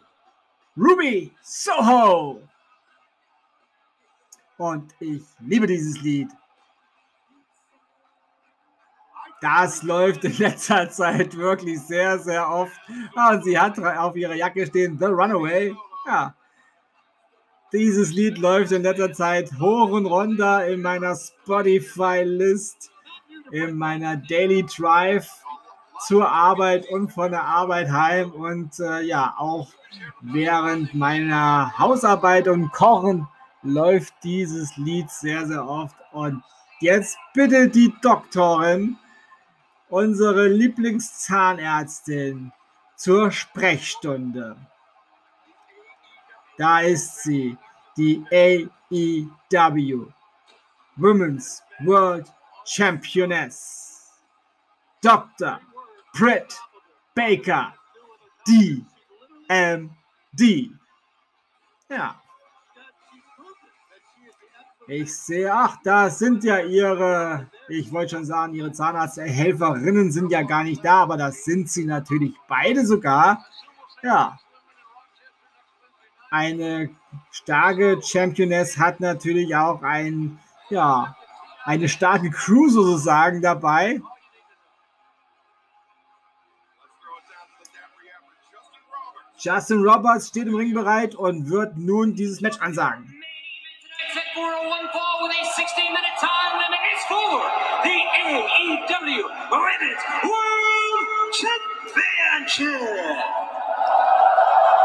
Ruby 0.77 1.33
Soho. 1.43 2.43
Und 4.59 4.95
ich 5.01 5.23
liebe 5.41 5.67
dieses 5.67 6.01
Lied. 6.03 6.29
Das 9.43 9.83
läuft 9.83 10.25
in 10.25 10.39
letzter 10.39 10.89
Zeit 10.91 11.37
wirklich 11.37 11.81
sehr, 11.81 12.19
sehr 12.19 12.49
oft. 12.49 12.81
Ah, 13.17 13.35
und 13.35 13.45
sie 13.45 13.59
hat 13.59 13.79
auf 13.79 14.17
ihrer 14.17 14.37
Jacke 14.37 14.65
stehen 14.67 14.97
The 14.99 15.07
Runaway. 15.07 15.75
Ja. 16.07 16.35
Dieses 17.73 18.13
Lied 18.13 18.39
läuft 18.39 18.71
in 18.71 18.83
letzter 18.83 19.13
Zeit 19.13 19.51
hoch 19.59 19.91
und 19.91 20.07
runter 20.07 20.67
in 20.69 20.81
meiner 20.81 21.17
Spotify-List, 21.17 22.91
in 23.51 23.77
meiner 23.77 24.17
Daily 24.17 24.65
Drive 24.65 25.29
zur 26.07 26.31
Arbeit 26.31 26.89
und 26.91 27.11
von 27.11 27.33
der 27.33 27.43
Arbeit 27.43 27.91
heim 27.91 28.31
und 28.33 28.79
äh, 28.79 29.03
ja, 29.03 29.35
auch 29.39 29.69
während 30.21 30.95
meiner 30.95 31.77
Hausarbeit 31.79 32.47
und 32.47 32.73
Kochen 32.73 33.27
läuft 33.63 34.13
dieses 34.23 34.77
Lied 34.77 35.11
sehr, 35.11 35.47
sehr 35.47 35.67
oft. 35.67 35.97
Und 36.13 36.43
jetzt 36.81 37.17
bitte 37.35 37.69
die 37.69 37.93
Doktorin, 38.03 38.99
unsere 39.93 40.49
Lieblingszahnärztin, 40.49 42.51
zur 42.97 43.31
Sprechstunde. 43.31 44.57
Da 46.57 46.81
ist 46.81 47.23
sie, 47.25 47.59
die 47.99 48.25
AEW 48.33 50.07
Women's 50.97 51.63
World 51.81 52.33
Championess. 52.65 54.15
Dr. 55.03 55.61
Britt 56.15 56.59
Baker, 57.15 57.75
DMD. 58.49 58.81
Ja. 61.91 62.19
Ich 64.87 65.15
sehe, 65.15 65.53
ach, 65.53 65.77
da 65.85 66.09
sind 66.09 66.45
ja 66.45 66.61
ihre, 66.61 67.51
ich 67.79 67.91
wollte 67.93 68.17
schon 68.17 68.25
sagen, 68.25 68.55
ihre 68.55 68.73
Zahnarzthelferinnen 68.73 70.13
sind 70.13 70.31
ja 70.31 70.43
gar 70.43 70.65
nicht 70.65 70.85
da, 70.85 71.03
aber 71.03 71.17
das 71.17 71.45
sind 71.45 71.71
sie 71.71 71.85
natürlich 71.85 72.35
beide 72.49 72.85
sogar. 72.85 73.45
Ja, 74.03 74.39
eine 76.31 76.91
starke 77.31 78.01
Championess 78.03 78.79
hat 78.79 79.01
natürlich 79.01 79.55
auch 79.57 79.83
ein, 79.83 80.39
ja, 80.71 81.17
eine 81.65 81.89
starke 81.89 82.31
Crew 82.31 82.69
sozusagen 82.69 83.41
dabei. 83.41 84.01
Justin 89.39 89.83
Roberts 89.83 90.29
steht 90.29 90.47
im 90.47 90.55
Ring 90.55 90.73
bereit 90.73 91.15
und 91.15 91.51
wird 91.51 91.77
nun 91.77 92.15
dieses 92.15 92.41
Match 92.41 92.59
ansagen. 92.61 93.23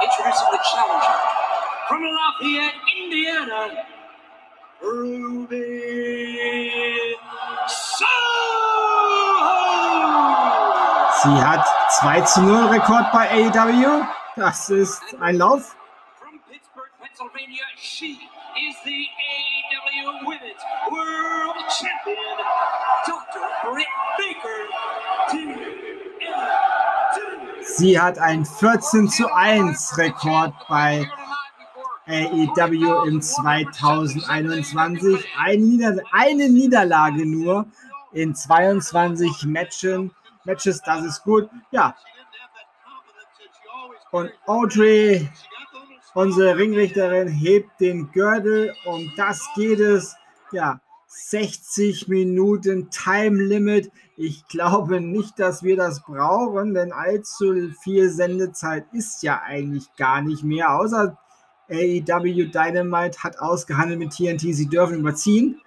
Introducing 0.04 0.52
the 0.52 0.60
challenger 0.72 1.18
from 1.88 2.02
Lafayette, 2.04 2.74
Indiana, 2.98 3.86
Ruby 4.82 5.88
Sie 11.24 11.42
hat 11.42 11.66
2 12.00 12.22
zu 12.22 12.42
0 12.42 12.66
Rekord 12.68 13.12
bei 13.14 13.30
AEW. 13.32 14.06
Das 14.36 14.70
ist 14.70 15.02
ein 15.22 15.38
Lauf. 15.38 15.76
From 16.20 16.40
Pittsburgh, 16.50 16.92
Pennsylvania, 17.00 17.64
she 17.78 18.20
is 18.56 18.76
the 18.84 19.08
AEW 19.08 19.47
Women's 20.24 20.64
World 20.92 21.56
Champion, 21.72 22.38
Dr. 23.06 23.48
Britt 23.64 23.88
Baker. 24.18 24.68
Sie 27.62 27.98
hat 28.00 28.18
ein 28.20 28.46
14 28.46 29.08
zu 29.08 29.34
1 29.34 29.98
Rekord 29.98 30.54
bei 30.68 31.10
AEW 32.08 33.06
im 33.08 33.22
2021. 33.22 35.26
Eine, 35.38 35.58
Nieder 35.58 35.96
eine 36.12 36.50
Niederlage 36.50 37.26
nur 37.26 37.66
in 38.14 38.36
22 38.36 39.46
Matchen. 39.46 40.12
Matches, 40.44 40.82
das 40.82 41.06
ist 41.06 41.24
gut. 41.24 41.50
Ja. 41.72 41.96
Und 44.12 44.32
Audrey, 44.48 45.30
unsere 46.18 46.58
Ringrichterin, 46.58 47.28
hebt 47.28 47.80
den 47.80 48.12
Gürtel. 48.12 48.74
Um 48.86 49.14
das 49.18 49.48
geht 49.56 49.80
es. 49.80 50.16
Ja, 50.52 50.82
60 51.06 52.08
Minuten 52.08 52.90
Time 52.90 53.44
Limit. 53.44 53.92
Ich 54.16 54.48
glaube 54.48 55.00
nicht, 55.00 55.38
dass 55.38 55.62
wir 55.62 55.78
das 55.78 56.02
brauchen, 56.02 56.74
denn 56.74 56.92
allzu 56.92 57.70
viel 57.84 58.10
Sendezeit 58.10 58.88
ist 58.94 59.22
ja 59.22 59.44
eigentlich 59.46 59.96
gar 59.96 60.24
nicht 60.24 60.44
mehr, 60.44 60.74
außer 60.74 61.20
AEW 61.70 62.50
Dynamite 62.50 63.20
hat 63.20 63.38
ausgehandelt 63.38 64.00
mit 64.00 64.12
TNT, 64.12 64.56
sie 64.56 64.70
dürfen 64.70 64.98
überziehen. 64.98 65.62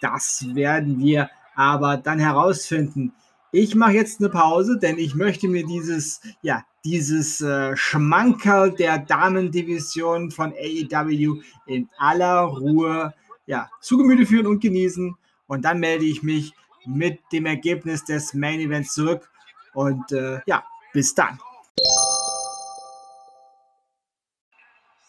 Das 0.00 0.46
werden 0.54 1.00
wir 1.00 1.28
aber 1.56 1.96
dann 1.96 2.20
herausfinden. 2.20 3.14
Ich 3.50 3.74
mache 3.74 3.92
jetzt 3.92 4.20
eine 4.20 4.28
Pause, 4.28 4.78
denn 4.78 4.98
ich 4.98 5.14
möchte 5.14 5.48
mir 5.48 5.64
dieses, 5.64 6.20
ja, 6.42 6.64
dieses 6.84 7.40
äh, 7.40 7.74
Schmankerl 7.76 8.72
der 8.72 8.98
Damendivision 8.98 10.30
von 10.30 10.52
AEW 10.52 11.40
in 11.66 11.88
aller 11.96 12.40
Ruhe 12.40 13.14
ja, 13.46 13.70
zu 13.80 13.96
Gemüte 13.96 14.26
führen 14.26 14.46
und 14.46 14.60
genießen. 14.60 15.16
Und 15.46 15.64
dann 15.64 15.80
melde 15.80 16.04
ich 16.04 16.22
mich 16.22 16.52
mit 16.84 17.20
dem 17.32 17.46
Ergebnis 17.46 18.04
des 18.04 18.34
Main 18.34 18.60
Events 18.60 18.92
zurück. 18.92 19.30
Und 19.72 20.12
äh, 20.12 20.40
ja, 20.46 20.64
bis 20.92 21.14
dann. 21.14 21.38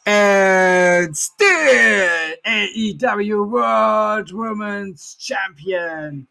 And 0.06 1.16
still 1.16 2.36
AEW 2.46 3.52
World 3.52 4.34
Women's 4.34 5.18
Champion, 5.20 6.28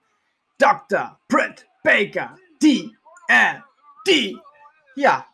Dr. 0.59 1.19
Britt 1.29 1.67
Baker, 1.83 2.37
DMD. 2.63 4.37
Ja, 4.97 5.27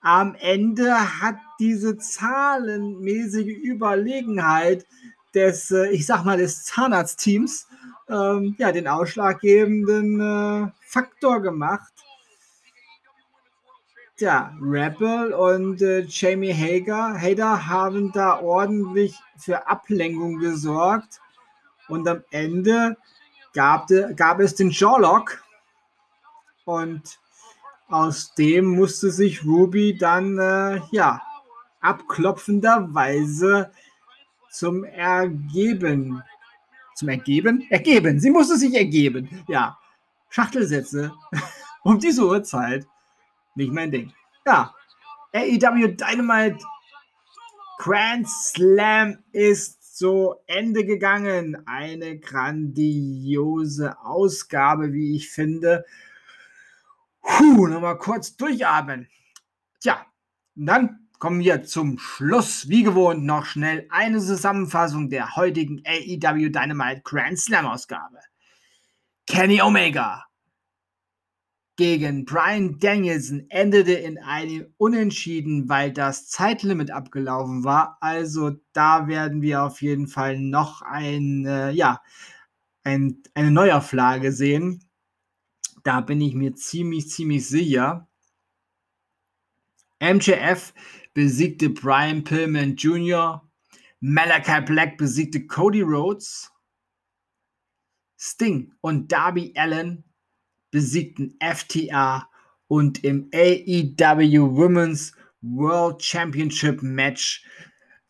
am 0.00 0.34
Ende 0.36 0.94
hat 1.22 1.36
diese 1.58 1.98
zahlenmäßige 1.98 3.56
Überlegenheit 3.64 4.86
des, 5.34 5.70
äh, 5.70 5.88
ich 5.90 6.06
sag 6.06 6.24
mal, 6.24 6.38
des 6.38 6.64
Zahnarztteams 6.64 7.66
ähm, 8.08 8.54
ja, 8.58 8.72
den 8.72 8.86
ausschlaggebenden 8.88 10.20
äh, 10.20 10.70
Faktor 10.80 11.40
gemacht 11.42 11.92
ja, 14.20 14.52
Rebel 14.60 15.32
und 15.32 15.80
äh, 15.80 16.00
Jamie 16.08 16.52
Hager, 16.52 17.20
Hader 17.20 17.68
haben 17.68 18.10
da 18.12 18.40
ordentlich 18.40 19.16
für 19.36 19.68
Ablenkung 19.68 20.38
gesorgt. 20.38 21.20
Und 21.88 22.06
am 22.08 22.22
Ende 22.30 22.96
gab, 23.54 23.88
gab 24.16 24.40
es 24.40 24.54
den 24.54 24.70
Jawlock. 24.70 25.42
Und 26.64 27.18
aus 27.88 28.34
dem 28.34 28.66
musste 28.66 29.10
sich 29.10 29.44
Ruby 29.44 29.96
dann, 29.96 30.38
äh, 30.38 30.80
ja, 30.90 31.22
abklopfenderweise 31.80 33.70
zum 34.50 34.84
Ergeben. 34.84 36.22
Zum 36.94 37.08
Ergeben? 37.08 37.66
Ergeben. 37.70 38.20
Sie 38.20 38.30
musste 38.30 38.56
sich 38.56 38.74
ergeben. 38.74 39.44
Ja. 39.48 39.78
Schachtelsätze 40.30 41.12
um 41.82 41.98
diese 41.98 42.26
Uhrzeit 42.26 42.86
nicht 43.54 43.72
mein 43.72 43.90
Ding. 43.90 44.12
Ja, 44.46 44.74
AEW 45.32 45.88
Dynamite 45.88 46.58
Grand 47.78 48.28
Slam 48.28 49.18
ist 49.32 49.77
zu 49.98 50.36
Ende 50.46 50.84
gegangen. 50.84 51.66
Eine 51.66 52.20
grandiose 52.20 53.98
Ausgabe, 54.00 54.92
wie 54.92 55.16
ich 55.16 55.28
finde. 55.28 55.84
Puh, 57.20 57.66
nochmal 57.66 57.98
kurz 57.98 58.36
durchatmen. 58.36 59.08
Tja, 59.80 60.06
dann 60.54 61.08
kommen 61.18 61.40
wir 61.40 61.64
zum 61.64 61.98
Schluss. 61.98 62.68
Wie 62.68 62.84
gewohnt 62.84 63.24
noch 63.24 63.44
schnell 63.44 63.88
eine 63.90 64.20
Zusammenfassung 64.20 65.10
der 65.10 65.34
heutigen 65.34 65.82
AEW 65.84 66.50
Dynamite 66.50 67.02
Grand 67.02 67.38
Slam 67.38 67.66
Ausgabe. 67.66 68.18
Kenny 69.26 69.60
Omega 69.60 70.27
gegen 71.78 72.24
Brian 72.24 72.80
Danielson 72.80 73.48
endete 73.50 73.92
in 73.92 74.18
einem 74.18 74.66
Unentschieden, 74.78 75.68
weil 75.68 75.92
das 75.92 76.28
Zeitlimit 76.28 76.90
abgelaufen 76.90 77.62
war. 77.62 77.98
Also 78.00 78.56
da 78.72 79.06
werden 79.06 79.42
wir 79.42 79.62
auf 79.62 79.80
jeden 79.80 80.08
Fall 80.08 80.40
noch 80.40 80.82
ein, 80.82 81.46
äh, 81.46 81.70
ja, 81.70 82.02
ein, 82.82 83.22
eine 83.34 83.52
Neuauflage 83.52 84.32
sehen. 84.32 84.84
Da 85.84 86.00
bin 86.00 86.20
ich 86.20 86.34
mir 86.34 86.56
ziemlich, 86.56 87.10
ziemlich 87.10 87.46
sicher. 87.46 88.08
MJF 90.00 90.74
besiegte 91.14 91.70
Brian 91.70 92.24
Pillman 92.24 92.74
Jr., 92.74 93.48
Malachi 94.00 94.62
Black 94.62 94.98
besiegte 94.98 95.46
Cody 95.46 95.82
Rhodes, 95.82 96.50
Sting 98.16 98.72
und 98.80 99.12
Darby 99.12 99.52
Allen 99.56 100.07
besiegten 100.70 101.36
FTA 101.40 102.28
und 102.66 103.04
im 103.04 103.30
AEW 103.34 104.56
Women's 104.56 105.12
World 105.40 106.02
Championship 106.02 106.82
Match 106.82 107.44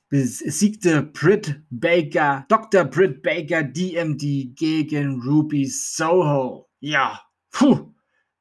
besiegte 0.09 1.03
Britt 1.03 1.61
Baker, 1.71 2.45
Dr. 2.49 2.85
Britt 2.85 3.23
Baker 3.23 3.63
DMD 3.63 4.57
gegen 4.57 5.21
Ruby 5.21 5.67
Soho. 5.67 6.69
Ja, 6.81 7.21
puh, 7.51 7.93